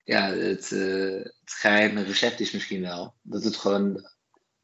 ja, 0.04 0.30
het, 0.30 0.72
uh, 0.72 1.24
het 1.24 1.54
geheime 1.54 2.04
recept 2.04 2.40
is 2.40 2.52
misschien 2.52 2.82
wel. 2.82 3.16
Dat 3.22 3.44
het 3.44 3.58
gewoon 3.58 4.10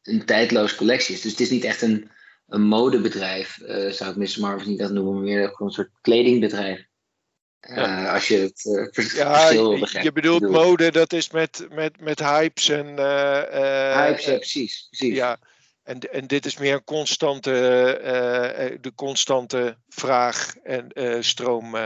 een 0.02 0.24
tijdloos 0.24 0.74
collectie 0.74 1.14
is. 1.14 1.20
Dus 1.20 1.30
het 1.30 1.40
is 1.40 1.50
niet 1.50 1.64
echt 1.64 1.82
een, 1.82 2.10
een 2.50 2.62
modebedrijf, 2.62 3.58
uh, 3.58 3.90
zou 3.90 4.10
ik 4.10 4.16
Mr. 4.16 4.40
Marvel 4.40 4.68
niet 4.68 4.80
echt 4.80 4.90
noemen, 4.90 5.14
maar 5.14 5.22
meer 5.22 5.48
gewoon 5.48 5.68
een 5.68 5.74
soort 5.74 5.90
kledingbedrijf. 6.00 6.88
Uh, 7.60 8.12
als 8.12 8.28
je 8.28 8.36
het 8.36 8.64
uh, 8.64 9.04
ja, 9.14 9.40
verschil 9.40 9.78
begrijpt. 9.78 10.06
Je 10.06 10.12
bedoelt 10.12 10.50
mode, 10.50 10.90
dat 10.90 11.12
is 11.12 11.30
met, 11.30 11.66
met, 11.70 12.00
met 12.00 12.18
hypes 12.18 12.68
en. 12.68 12.86
hypes, 12.86 14.24
ja, 14.24 14.36
precies. 14.36 14.86
precies. 14.90 15.16
Ja, 15.16 15.38
en, 15.82 15.98
en 15.98 16.26
dit 16.26 16.46
is 16.46 16.58
meer 16.58 16.74
een 16.74 16.84
constante, 16.84 17.50
de 18.80 18.92
constante 18.94 19.76
vraag 19.88 20.54
en 20.62 21.24
stroom. 21.24 21.76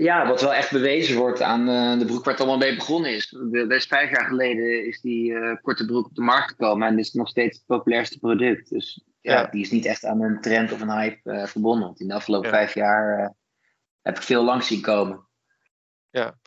Ja, 0.00 0.26
wat 0.26 0.40
wel 0.40 0.54
echt 0.54 0.70
bewezen 0.70 1.16
wordt 1.16 1.42
aan 1.42 1.68
uh, 1.68 1.98
de 1.98 2.04
broek 2.04 2.24
waar 2.24 2.34
het 2.34 2.42
allemaal 2.42 2.68
mee 2.68 2.76
begonnen 2.76 3.14
is. 3.14 3.36
Best 3.68 3.88
vijf 3.88 4.10
jaar 4.10 4.24
geleden 4.24 4.86
is 4.86 5.00
die 5.00 5.30
uh, 5.30 5.56
korte 5.62 5.84
broek 5.84 6.06
op 6.06 6.14
de 6.14 6.22
markt 6.22 6.48
gekomen 6.48 6.88
en 6.88 6.98
is 6.98 7.12
nog 7.12 7.28
steeds 7.28 7.56
het 7.56 7.66
populairste 7.66 8.18
product. 8.18 8.70
Dus 8.70 9.04
ja, 9.20 9.46
die 9.46 9.60
is 9.60 9.70
niet 9.70 9.84
echt 9.84 10.04
aan 10.04 10.22
een 10.22 10.40
trend 10.40 10.72
of 10.72 10.80
een 10.80 10.90
hype 10.90 11.32
uh, 11.32 11.46
verbonden. 11.46 11.86
Want 11.86 12.00
in 12.00 12.08
de 12.08 12.14
afgelopen 12.14 12.50
vijf 12.50 12.74
jaar 12.74 13.34
heb 14.02 14.16
ik 14.16 14.22
veel 14.22 14.44
langs 14.44 14.66
zien 14.66 14.80
komen. 14.80 15.28
Ja. 16.10 16.38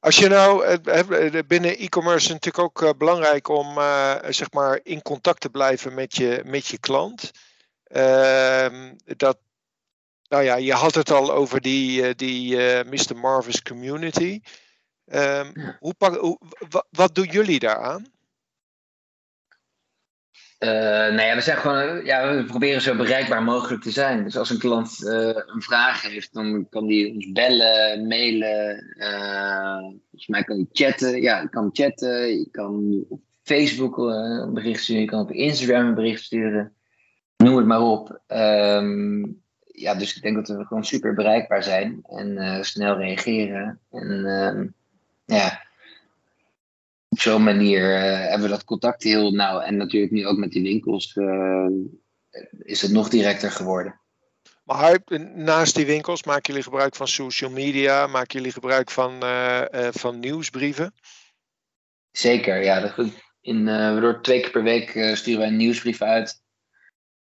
Als 0.00 0.16
je 0.16 0.28
nou 0.28 0.78
binnen 1.46 1.78
e-commerce 1.78 2.32
natuurlijk 2.32 2.80
ook 2.80 2.98
belangrijk 2.98 3.48
om 3.48 3.74
zeg 4.28 4.52
maar 4.52 4.80
in 4.82 5.02
contact 5.02 5.40
te 5.40 5.50
blijven 5.50 5.94
met 5.94 6.16
je, 6.16 6.42
met 6.44 6.66
je 6.66 6.78
klant. 6.78 7.30
Ehm, 7.84 8.94
dat, 9.16 9.38
nou 10.28 10.42
ja, 10.42 10.56
je 10.56 10.72
had 10.72 10.94
het 10.94 11.10
al 11.10 11.32
over 11.32 11.60
die, 11.60 12.14
die 12.14 12.56
Mr. 12.84 13.16
Marvis 13.16 13.62
community. 13.62 14.40
Um, 15.12 15.52
hoe 15.78 15.94
pak, 15.94 16.16
hoe, 16.16 16.38
wat, 16.90 17.14
doen 17.14 17.28
jullie 17.30 17.58
daaraan? 17.58 18.06
Uh, 20.58 20.70
nou 21.14 21.20
ja, 21.20 21.34
we 21.34 21.40
zijn 21.40 21.56
gewoon, 21.56 22.04
ja, 22.04 22.34
we 22.34 22.44
proberen 22.44 22.82
zo 22.82 22.96
bereikbaar 22.96 23.42
mogelijk 23.42 23.82
te 23.82 23.90
zijn. 23.90 24.24
Dus 24.24 24.36
als 24.36 24.50
een 24.50 24.58
klant 24.58 25.00
uh, 25.00 25.10
een 25.46 25.62
vraag 25.62 26.02
heeft, 26.02 26.34
dan 26.34 26.68
kan 26.68 26.86
die 26.86 27.14
ons 27.14 27.32
bellen, 27.32 28.06
mailen. 28.06 28.94
Uh, 28.96 29.78
volgens 29.78 30.26
mij 30.26 30.44
kan 30.44 30.56
hij 30.56 30.66
chatten. 30.72 31.22
Ja, 31.22 31.40
je 31.40 31.48
kan 31.48 31.70
chatten. 31.72 32.38
Je 32.38 32.48
kan 32.50 33.04
op 33.08 33.20
Facebook 33.42 33.98
een 33.98 34.54
bericht 34.54 34.82
sturen. 34.82 35.02
Je 35.02 35.08
kan 35.08 35.20
op 35.20 35.30
Instagram 35.30 35.86
een 35.86 35.94
bericht 35.94 36.22
sturen. 36.22 36.74
Noem 37.36 37.56
het 37.56 37.66
maar 37.66 37.82
op. 37.82 38.20
Um, 38.26 39.44
ja, 39.76 39.94
dus 39.94 40.16
ik 40.16 40.22
denk 40.22 40.34
dat 40.34 40.48
we 40.48 40.64
gewoon 40.64 40.84
super 40.84 41.14
bereikbaar 41.14 41.62
zijn 41.62 42.00
en 42.02 42.64
snel 42.64 42.96
reageren. 42.96 43.80
En 43.90 44.24
ehm, 44.24 44.66
ja, 45.24 45.66
op 47.08 47.20
zo'n 47.20 47.42
manier 47.42 47.80
uh, 47.80 48.20
hebben 48.20 48.42
we 48.42 48.54
dat 48.54 48.64
contact 48.64 49.02
heel 49.02 49.30
nauw. 49.30 49.60
En 49.60 49.76
natuurlijk 49.76 50.12
nu 50.12 50.26
ook 50.26 50.36
met 50.36 50.50
die 50.50 50.62
winkels 50.62 51.14
uh, 51.14 51.66
is 52.58 52.82
het 52.82 52.90
nog 52.90 53.08
directer 53.08 53.50
geworden. 53.50 54.00
Maar 54.64 55.00
naast 55.34 55.74
die 55.74 55.86
winkels 55.86 56.24
maken 56.24 56.46
jullie 56.46 56.62
gebruik 56.62 56.94
van 56.94 57.08
social 57.08 57.50
media? 57.50 58.06
Maken 58.06 58.38
jullie 58.38 58.52
gebruik 58.52 58.90
van, 58.90 59.22
van 59.90 60.18
nieuwsbrieven? 60.20 60.94
Zeker, 62.10 62.62
ja. 62.62 62.80
Dat, 62.80 63.06
in, 63.40 63.64
door 64.00 64.22
twee 64.22 64.40
keer 64.40 64.50
per 64.50 64.62
week 64.62 64.88
sturen 65.14 65.40
wij 65.40 65.48
een 65.48 65.56
nieuwsbrief 65.56 66.02
uit. 66.02 66.42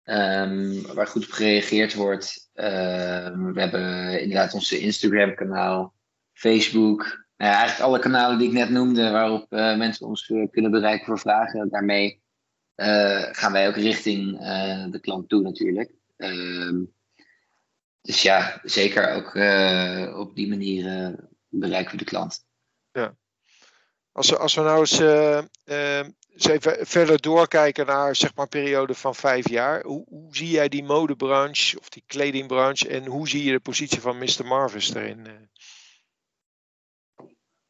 Um, 0.04 0.82
waar 0.94 1.06
goed 1.06 1.24
op 1.24 1.30
gereageerd 1.30 1.94
wordt. 1.94 2.50
Ehm, 2.52 3.52
we 3.52 3.60
hebben 3.60 4.20
inderdaad 4.20 4.54
onze 4.54 4.78
Instagram 4.78 5.34
kanaal, 5.34 5.94
Facebook, 6.32 7.24
nou 7.36 7.52
eigenlijk 7.52 7.80
alle 7.80 7.98
kanalen 7.98 8.38
die 8.38 8.48
ik 8.48 8.54
net 8.54 8.70
noemde, 8.70 9.10
waarop 9.10 9.52
uh, 9.52 9.76
mensen 9.76 10.06
ons 10.06 10.28
uh, 10.28 10.50
kunnen 10.50 10.70
bereiken 10.70 11.06
voor 11.06 11.18
vragen. 11.18 11.68
Daarmee 11.68 12.22
uh, 12.76 13.22
gaan 13.22 13.52
wij 13.52 13.68
ook 13.68 13.76
richting 13.76 14.38
de 14.90 14.98
klant 15.00 15.28
toe 15.28 15.42
natuurlijk. 15.42 15.92
Ehm, 16.16 16.82
dus 18.00 18.22
ja, 18.22 18.60
zeker 18.62 19.10
ook 19.10 19.34
op 20.18 20.36
die 20.36 20.48
manier 20.48 21.14
bereiken 21.48 21.92
we 21.92 21.98
de 21.98 22.04
klant. 22.04 22.44
Ja. 22.92 23.16
Als 24.12 24.30
we, 24.30 24.38
als 24.38 24.54
we 24.54 24.60
nou 24.60 24.78
eens, 24.80 24.98
eens 26.34 26.46
even 26.46 26.86
verder 26.86 27.20
doorkijken 27.20 27.86
naar 27.86 28.16
zeg 28.16 28.34
maar, 28.34 28.44
een 28.44 28.60
periode 28.60 28.94
van 28.94 29.14
vijf 29.14 29.48
jaar. 29.48 29.82
Hoe, 29.84 30.04
hoe 30.08 30.36
zie 30.36 30.50
jij 30.50 30.68
die 30.68 30.84
modebranche 30.84 31.78
of 31.78 31.88
die 31.88 32.02
kledingbranche 32.06 32.88
en 32.88 33.06
hoe 33.06 33.28
zie 33.28 33.44
je 33.44 33.52
de 33.52 33.60
positie 33.60 34.00
van 34.00 34.18
Mr. 34.18 34.44
Marvis 34.44 34.94
erin? 34.94 35.26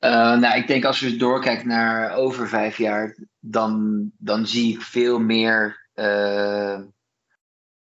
Uh, 0.00 0.38
nou, 0.38 0.56
ik 0.56 0.66
denk 0.66 0.84
als 0.84 1.00
we 1.00 1.16
doorkijken 1.16 1.68
naar 1.68 2.14
over 2.14 2.48
vijf 2.48 2.78
jaar, 2.78 3.16
dan, 3.40 4.02
dan 4.18 4.46
zie 4.46 4.74
ik 4.74 4.82
veel 4.82 5.18
meer 5.18 5.88
uh, 5.94 6.80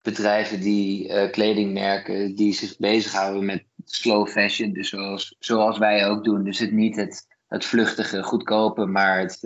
bedrijven 0.02 0.60
die 0.60 1.30
kledingmerken 1.30 2.34
die 2.34 2.52
zich 2.52 2.76
bezighouden 2.76 3.44
met 3.44 3.64
slow 3.84 4.28
fashion. 4.28 4.72
Dus 4.72 4.88
zoals, 4.88 5.36
zoals 5.38 5.78
wij 5.78 6.06
ook 6.08 6.24
doen. 6.24 6.44
Dus 6.44 6.58
het 6.58 6.72
niet 6.72 6.96
het, 6.96 7.26
het 7.48 7.64
vluchtige, 7.64 8.22
goedkope, 8.22 8.86
maar 8.86 9.18
het, 9.18 9.40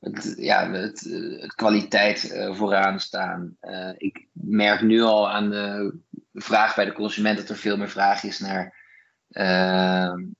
het, 0.00 0.34
ja, 0.36 0.70
het, 0.70 1.00
het 1.40 1.54
kwaliteit 1.54 2.46
vooraan 2.50 3.00
staan. 3.00 3.56
ik 3.96 4.26
merk 4.32 4.80
nu 4.80 5.00
al 5.00 5.30
aan 5.30 5.50
de 5.50 5.98
vraag 6.32 6.74
bij 6.74 6.84
de 6.84 6.92
consument 6.92 7.36
dat 7.36 7.48
er 7.48 7.56
veel 7.56 7.76
meer 7.76 7.88
vraag 7.88 8.22
is 8.22 8.38
naar 8.38 8.78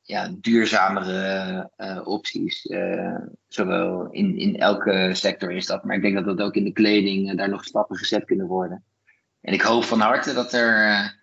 ja, 0.02 0.30
duurzamere 0.40 1.70
opties. 2.04 2.62
Zowel 3.48 4.08
in, 4.10 4.38
in 4.38 4.56
elke 4.56 5.10
sector 5.12 5.52
is 5.52 5.66
dat, 5.66 5.84
maar 5.84 5.96
ik 5.96 6.02
denk 6.02 6.14
dat 6.14 6.24
dat 6.24 6.40
ook 6.40 6.54
in 6.54 6.64
de 6.64 6.72
kleding 6.72 7.36
daar 7.36 7.48
nog 7.48 7.64
stappen 7.64 7.96
gezet 7.96 8.24
kunnen 8.24 8.46
worden. 8.46 8.84
En 9.40 9.52
ik 9.52 9.62
hoop 9.62 9.84
van 9.84 10.00
harte 10.00 10.32
dat 10.32 10.52
er, 10.52 11.14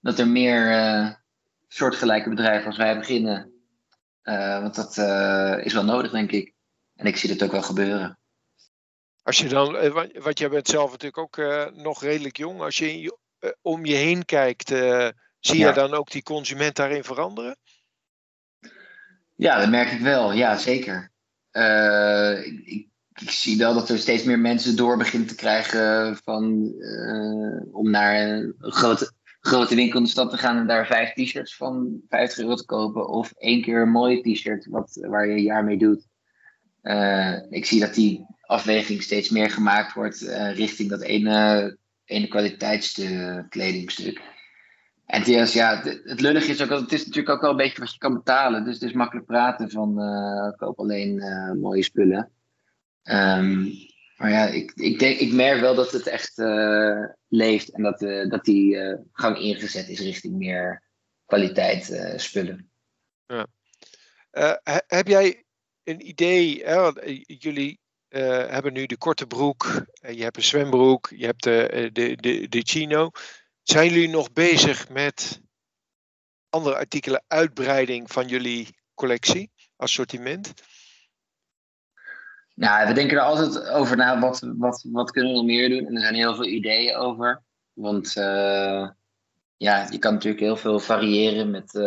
dat 0.00 0.18
er 0.18 0.28
meer 0.28 1.20
soortgelijke 1.68 2.28
bedrijven 2.28 2.66
als 2.66 2.76
wij 2.76 2.98
beginnen. 2.98 3.52
want 4.62 4.74
dat 4.74 4.96
is 5.64 5.72
wel 5.72 5.84
nodig, 5.84 6.10
denk 6.10 6.32
ik. 6.32 6.54
En 7.02 7.08
ik 7.08 7.16
zie 7.16 7.28
dat 7.28 7.42
ook 7.42 7.52
wel 7.52 7.62
gebeuren. 7.62 8.18
Als 9.22 9.38
je 9.38 9.48
dan, 9.48 9.92
want 10.12 10.38
jij 10.38 10.48
bent 10.48 10.68
zelf 10.68 10.90
natuurlijk 10.90 11.18
ook 11.18 11.36
nog 11.74 12.02
redelijk 12.02 12.36
jong, 12.36 12.60
als 12.60 12.78
je 12.78 13.18
om 13.60 13.84
je 13.84 13.94
heen 13.94 14.24
kijkt 14.24 14.70
Zie 15.44 15.58
je 15.58 15.72
dan 15.72 15.94
ook 15.94 16.10
die 16.10 16.22
consument 16.22 16.76
daarin 16.76 17.04
veranderen? 17.04 17.56
Ja, 19.34 19.58
dat 19.58 19.68
merk 19.68 19.90
ik 19.90 20.00
wel. 20.00 20.32
Ja, 20.32 20.56
zeker. 20.56 21.12
Ik, 22.44 22.60
ik, 22.64 22.88
ik, 23.14 23.30
zie 23.30 23.58
wel 23.58 23.74
dat 23.74 23.88
er 23.88 23.98
steeds 23.98 24.24
meer 24.24 24.38
mensen 24.38 24.76
door 24.76 24.96
beginnen 24.96 25.28
te 25.28 25.34
krijgen 25.34 26.16
van, 26.16 26.74
om 27.72 27.90
naar 27.90 28.28
een 28.28 28.54
grote, 28.58 29.12
grote 29.40 29.74
winkel 29.74 29.98
in 29.98 30.04
de 30.04 30.10
stad 30.10 30.30
te 30.30 30.36
gaan 30.36 30.56
en 30.56 30.66
daar 30.66 30.86
vijf 30.86 31.12
t-shirts 31.12 31.56
van 31.56 32.00
50 32.08 32.38
euro 32.38 32.54
te 32.54 32.64
kopen. 32.64 33.08
Of 33.08 33.32
één 33.32 33.62
keer 33.62 33.82
een 33.82 33.90
mooie 33.90 34.20
t-shirt 34.20 34.66
wat, 34.66 34.98
waar 35.00 35.26
je 35.26 35.32
een 35.32 35.42
jaar 35.42 35.64
mee 35.64 35.78
doet. 35.78 36.06
Uh, 36.82 37.38
ik 37.50 37.66
zie 37.66 37.80
dat 37.80 37.94
die 37.94 38.26
afweging 38.40 39.02
steeds 39.02 39.30
meer 39.30 39.50
gemaakt 39.50 39.92
wordt 39.92 40.20
richting 40.54 40.90
dat 40.90 41.02
ene, 41.02 41.76
ene 42.04 42.28
kwaliteitskledingstuk. 42.28 44.20
En 45.06 45.46
ja, 45.50 45.82
het 46.04 46.20
lullig 46.20 46.46
is 46.46 46.62
ook, 46.62 46.70
het 46.70 46.92
is 46.92 47.06
natuurlijk 47.06 47.34
ook 47.34 47.40
wel 47.40 47.50
een 47.50 47.56
beetje 47.56 47.80
wat 47.80 47.92
je 47.92 47.98
kan 47.98 48.14
betalen. 48.14 48.64
Dus 48.64 48.74
het 48.74 48.82
is 48.82 48.92
makkelijk 48.92 49.26
praten 49.26 49.70
van 49.70 50.00
uh, 50.00 50.50
koop 50.56 50.78
alleen 50.78 51.22
mooie 51.60 51.82
spullen. 51.82 52.30
Um, 53.02 53.72
maar 54.16 54.30
ja, 54.30 54.46
ik, 54.46 54.72
ik, 54.74 54.98
denk, 54.98 55.18
ik 55.18 55.32
merk 55.32 55.60
wel 55.60 55.74
dat 55.74 55.92
het 55.92 56.06
echt 56.06 56.42
leeft 57.28 57.70
en 57.70 57.82
dat, 57.82 57.98
dat 58.30 58.44
die 58.44 58.98
gang 59.12 59.38
ingezet 59.38 59.88
is 59.88 60.00
richting 60.00 60.34
meer 60.34 60.82
kwaliteit 61.26 62.12
spullen. 62.16 62.70
Ja. 63.26 63.46
heb 64.86 65.08
jij 65.08 65.44
een 65.84 66.08
idee, 66.08 66.64
hè, 66.64 66.90
jullie 67.26 67.80
hebben 68.48 68.72
nu 68.72 68.86
de 68.86 68.96
korte 68.96 69.26
broek, 69.26 69.84
je 69.92 70.22
hebt 70.22 70.36
een 70.36 70.42
zwembroek, 70.42 71.12
je 71.16 71.24
hebt 71.24 71.42
de, 71.42 71.90
de, 71.92 72.16
de, 72.16 72.48
de 72.48 72.60
chino. 72.64 73.10
Zijn 73.62 73.88
jullie 73.88 74.08
nog 74.08 74.32
bezig 74.32 74.88
met 74.88 75.40
andere 76.48 76.76
artikelen, 76.76 77.24
uitbreiding 77.26 78.10
van 78.10 78.28
jullie 78.28 78.68
collectie, 78.94 79.50
assortiment? 79.76 80.54
Nou, 82.54 82.88
we 82.88 82.94
denken 82.94 83.16
er 83.16 83.22
altijd 83.22 83.68
over 83.68 83.96
na, 83.96 84.20
wat, 84.20 84.40
wat, 84.56 84.84
wat 84.92 85.10
kunnen 85.10 85.30
we 85.30 85.36
nog 85.36 85.46
meer 85.46 85.68
doen? 85.68 85.86
En 85.86 85.94
er 85.94 86.00
zijn 86.00 86.14
heel 86.14 86.34
veel 86.34 86.46
ideeën 86.46 86.96
over. 86.96 87.42
Want 87.72 88.12
ja, 89.56 89.86
je 89.90 89.98
kan 89.98 90.12
natuurlijk 90.12 90.42
heel 90.42 90.56
veel 90.56 90.80
variëren 90.80 91.50
met 91.50 91.80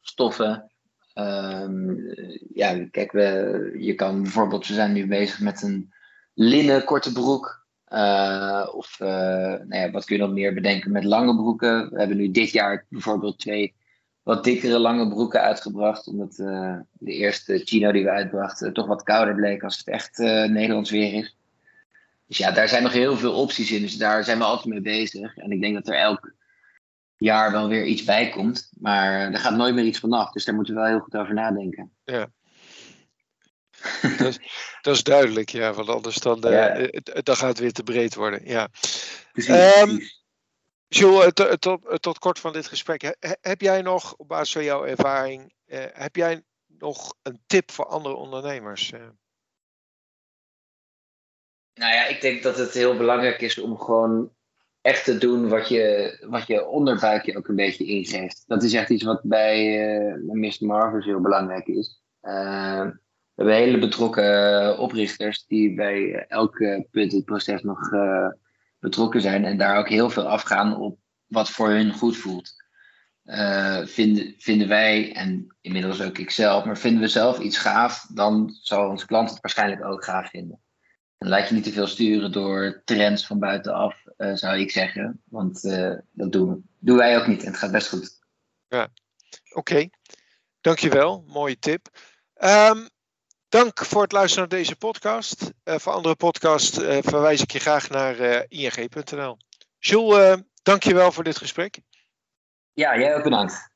stoffen. 0.00 0.70
Um, 1.18 2.14
ja, 2.54 2.86
kijk, 2.90 3.12
we, 3.12 3.76
je 3.78 3.94
kan 3.94 4.22
bijvoorbeeld, 4.22 4.66
we 4.66 4.74
zijn 4.74 4.92
nu 4.92 5.06
bezig 5.06 5.40
met 5.40 5.62
een 5.62 5.92
linnen 6.34 6.84
korte 6.84 7.12
broek. 7.12 7.64
Uh, 7.92 8.68
of 8.72 9.00
uh, 9.00 9.08
nou 9.08 9.76
ja, 9.76 9.90
wat 9.90 10.04
kun 10.04 10.16
je 10.16 10.22
nog 10.22 10.32
meer 10.32 10.54
bedenken 10.54 10.92
met 10.92 11.04
lange 11.04 11.36
broeken? 11.36 11.90
We 11.90 11.98
hebben 11.98 12.16
nu 12.16 12.30
dit 12.30 12.50
jaar 12.50 12.86
bijvoorbeeld 12.88 13.38
twee 13.38 13.74
wat 14.22 14.44
dikkere 14.44 14.78
lange 14.78 15.08
broeken 15.08 15.40
uitgebracht. 15.40 16.06
Omdat 16.06 16.38
uh, 16.38 16.76
de 16.92 17.12
eerste 17.12 17.58
chino 17.64 17.92
die 17.92 18.04
we 18.04 18.10
uitbrachten 18.10 18.72
toch 18.72 18.86
wat 18.86 19.02
kouder 19.02 19.34
bleek 19.34 19.62
als 19.62 19.78
het 19.78 19.88
echt 19.88 20.18
Nederlands 20.48 20.90
weer 20.90 21.12
is. 21.12 21.36
Dus 22.26 22.38
ja, 22.38 22.50
daar 22.50 22.68
zijn 22.68 22.82
nog 22.82 22.92
heel 22.92 23.16
veel 23.16 23.34
opties 23.34 23.72
in. 23.72 23.82
Dus 23.82 23.96
daar 23.96 24.24
zijn 24.24 24.38
we 24.38 24.44
altijd 24.44 24.74
mee 24.74 24.80
bezig. 24.80 25.36
En 25.36 25.50
ik 25.50 25.60
denk 25.60 25.74
dat 25.74 25.88
er 25.88 25.98
elk 25.98 26.34
jaar 27.16 27.52
wel 27.52 27.68
weer 27.68 27.84
iets 27.84 28.04
bij 28.04 28.28
komt. 28.28 28.70
Maar 28.78 29.32
er 29.32 29.38
gaat 29.38 29.56
nooit 29.56 29.74
meer 29.74 29.84
iets 29.84 29.98
vanaf. 29.98 30.30
Dus 30.30 30.44
daar 30.44 30.54
moeten 30.54 30.74
we 30.74 30.80
wel 30.80 30.90
heel 30.90 31.00
goed 31.00 31.16
over 31.16 31.34
nadenken. 31.34 31.92
Ja, 32.04 32.30
dat, 34.02 34.20
is, 34.20 34.38
dat, 34.82 34.94
is 34.94 35.02
duidelijk, 35.02 35.48
ja, 35.48 35.72
want 35.72 35.88
anders 35.88 36.16
dan, 36.16 36.46
uh, 36.46 36.88
dan 37.02 37.36
gaat 37.36 37.48
het 37.48 37.58
weer 37.58 37.72
te 37.72 37.82
breed 37.82 38.14
worden. 38.14 38.40
Ja. 38.44 38.68
Precies, 39.32 39.80
um, 39.80 40.00
Jules, 40.88 41.32
tot, 41.32 41.60
tot, 41.60 42.02
tot, 42.02 42.18
kort 42.18 42.38
van 42.38 42.52
dit 42.52 42.66
gesprek. 42.66 43.16
Heb 43.40 43.60
jij 43.60 43.82
nog, 43.82 44.14
op 44.16 44.28
basis 44.28 44.52
van 44.52 44.64
jouw 44.64 44.84
ervaring, 44.84 45.52
uh, 45.66 45.84
heb 45.92 46.16
jij 46.16 46.42
nog 46.66 47.14
een 47.22 47.42
tip 47.46 47.70
voor 47.70 47.86
andere 47.86 48.14
ondernemers? 48.14 48.92
Uh? 48.92 49.00
Nou 51.74 51.92
ja, 51.92 52.06
ik 52.06 52.20
denk 52.20 52.42
dat 52.42 52.56
het 52.56 52.72
heel 52.72 52.96
belangrijk 52.96 53.40
is 53.40 53.58
om 53.58 53.78
gewoon 53.78 54.35
echt 54.86 55.04
te 55.04 55.18
doen 55.18 55.48
wat 55.48 55.68
je, 55.68 56.16
wat 56.28 56.46
je 56.46 56.66
onderbuikje 56.66 57.36
ook 57.36 57.48
een 57.48 57.56
beetje 57.56 57.84
ingeeft. 57.84 58.44
Dat 58.46 58.62
is 58.62 58.72
echt 58.72 58.90
iets 58.90 59.02
wat 59.02 59.20
bij 59.22 59.88
uh, 59.98 60.32
Mr. 60.32 60.66
Marvels 60.66 61.04
heel 61.04 61.20
belangrijk 61.20 61.66
is. 61.66 62.02
we 62.20 62.92
hebben 63.34 63.54
hele 63.54 63.78
betrokken 63.78 64.78
oprichters 64.78 65.46
die 65.46 65.74
bij 65.74 66.26
elk 66.28 66.56
punt 66.90 67.12
in 67.12 67.16
het 67.16 67.24
proces 67.24 67.62
nog 67.62 67.90
betrokken 68.78 69.20
zijn 69.20 69.44
en 69.44 69.58
daar 69.58 69.78
ook 69.78 69.88
heel 69.88 70.10
veel 70.10 70.28
afgaan 70.28 70.76
op 70.76 70.98
wat 71.26 71.50
voor 71.50 71.68
hun 71.68 71.92
goed 71.92 72.16
voelt. 72.16 72.54
vinden, 73.84 74.34
vinden 74.38 74.68
wij, 74.68 75.14
en 75.14 75.56
inmiddels 75.60 76.02
ook 76.02 76.18
ikzelf, 76.18 76.64
maar 76.64 76.78
vinden 76.78 77.00
we 77.00 77.08
zelf 77.08 77.38
iets 77.38 77.58
gaaf, 77.58 78.06
dan 78.14 78.50
zal 78.60 78.88
onze 78.88 79.06
klant 79.06 79.30
het 79.30 79.40
waarschijnlijk 79.40 79.84
ook 79.84 80.04
gaaf 80.04 80.30
vinden. 80.30 80.60
En 81.18 81.28
laat 81.28 81.48
je 81.48 81.54
niet 81.54 81.64
te 81.64 81.72
veel 81.72 81.86
sturen 81.86 82.32
door 82.32 82.82
trends 82.84 83.26
van 83.26 83.38
buitenaf, 83.38 84.04
uh, 84.18 84.34
zou 84.34 84.58
ik 84.58 84.70
zeggen. 84.70 85.22
Want 85.24 85.64
uh, 85.64 85.94
dat 86.12 86.32
doen, 86.32 86.68
doen 86.78 86.96
wij 86.96 87.18
ook 87.18 87.26
niet 87.26 87.40
en 87.42 87.46
het 87.50 87.56
gaat 87.56 87.70
best 87.70 87.88
goed. 87.88 88.18
Ja, 88.68 88.82
oké. 89.48 89.58
Okay. 89.58 89.90
Dankjewel, 90.60 91.24
mooie 91.26 91.58
tip. 91.58 91.88
Um, 92.38 92.88
dank 93.48 93.84
voor 93.84 94.02
het 94.02 94.12
luisteren 94.12 94.48
naar 94.48 94.58
deze 94.58 94.76
podcast. 94.76 95.52
Uh, 95.64 95.74
voor 95.78 95.92
andere 95.92 96.14
podcasts 96.14 96.78
verwijs 97.00 97.42
ik 97.42 97.50
je 97.50 97.58
graag 97.58 97.88
naar 97.88 98.44
ing.nl. 98.48 99.36
Jules, 99.78 100.42
dankjewel 100.62 101.12
voor 101.12 101.24
dit 101.24 101.36
gesprek. 101.38 101.78
Ja, 102.72 102.98
jij 102.98 103.16
ook 103.16 103.22
bedankt. 103.22 103.70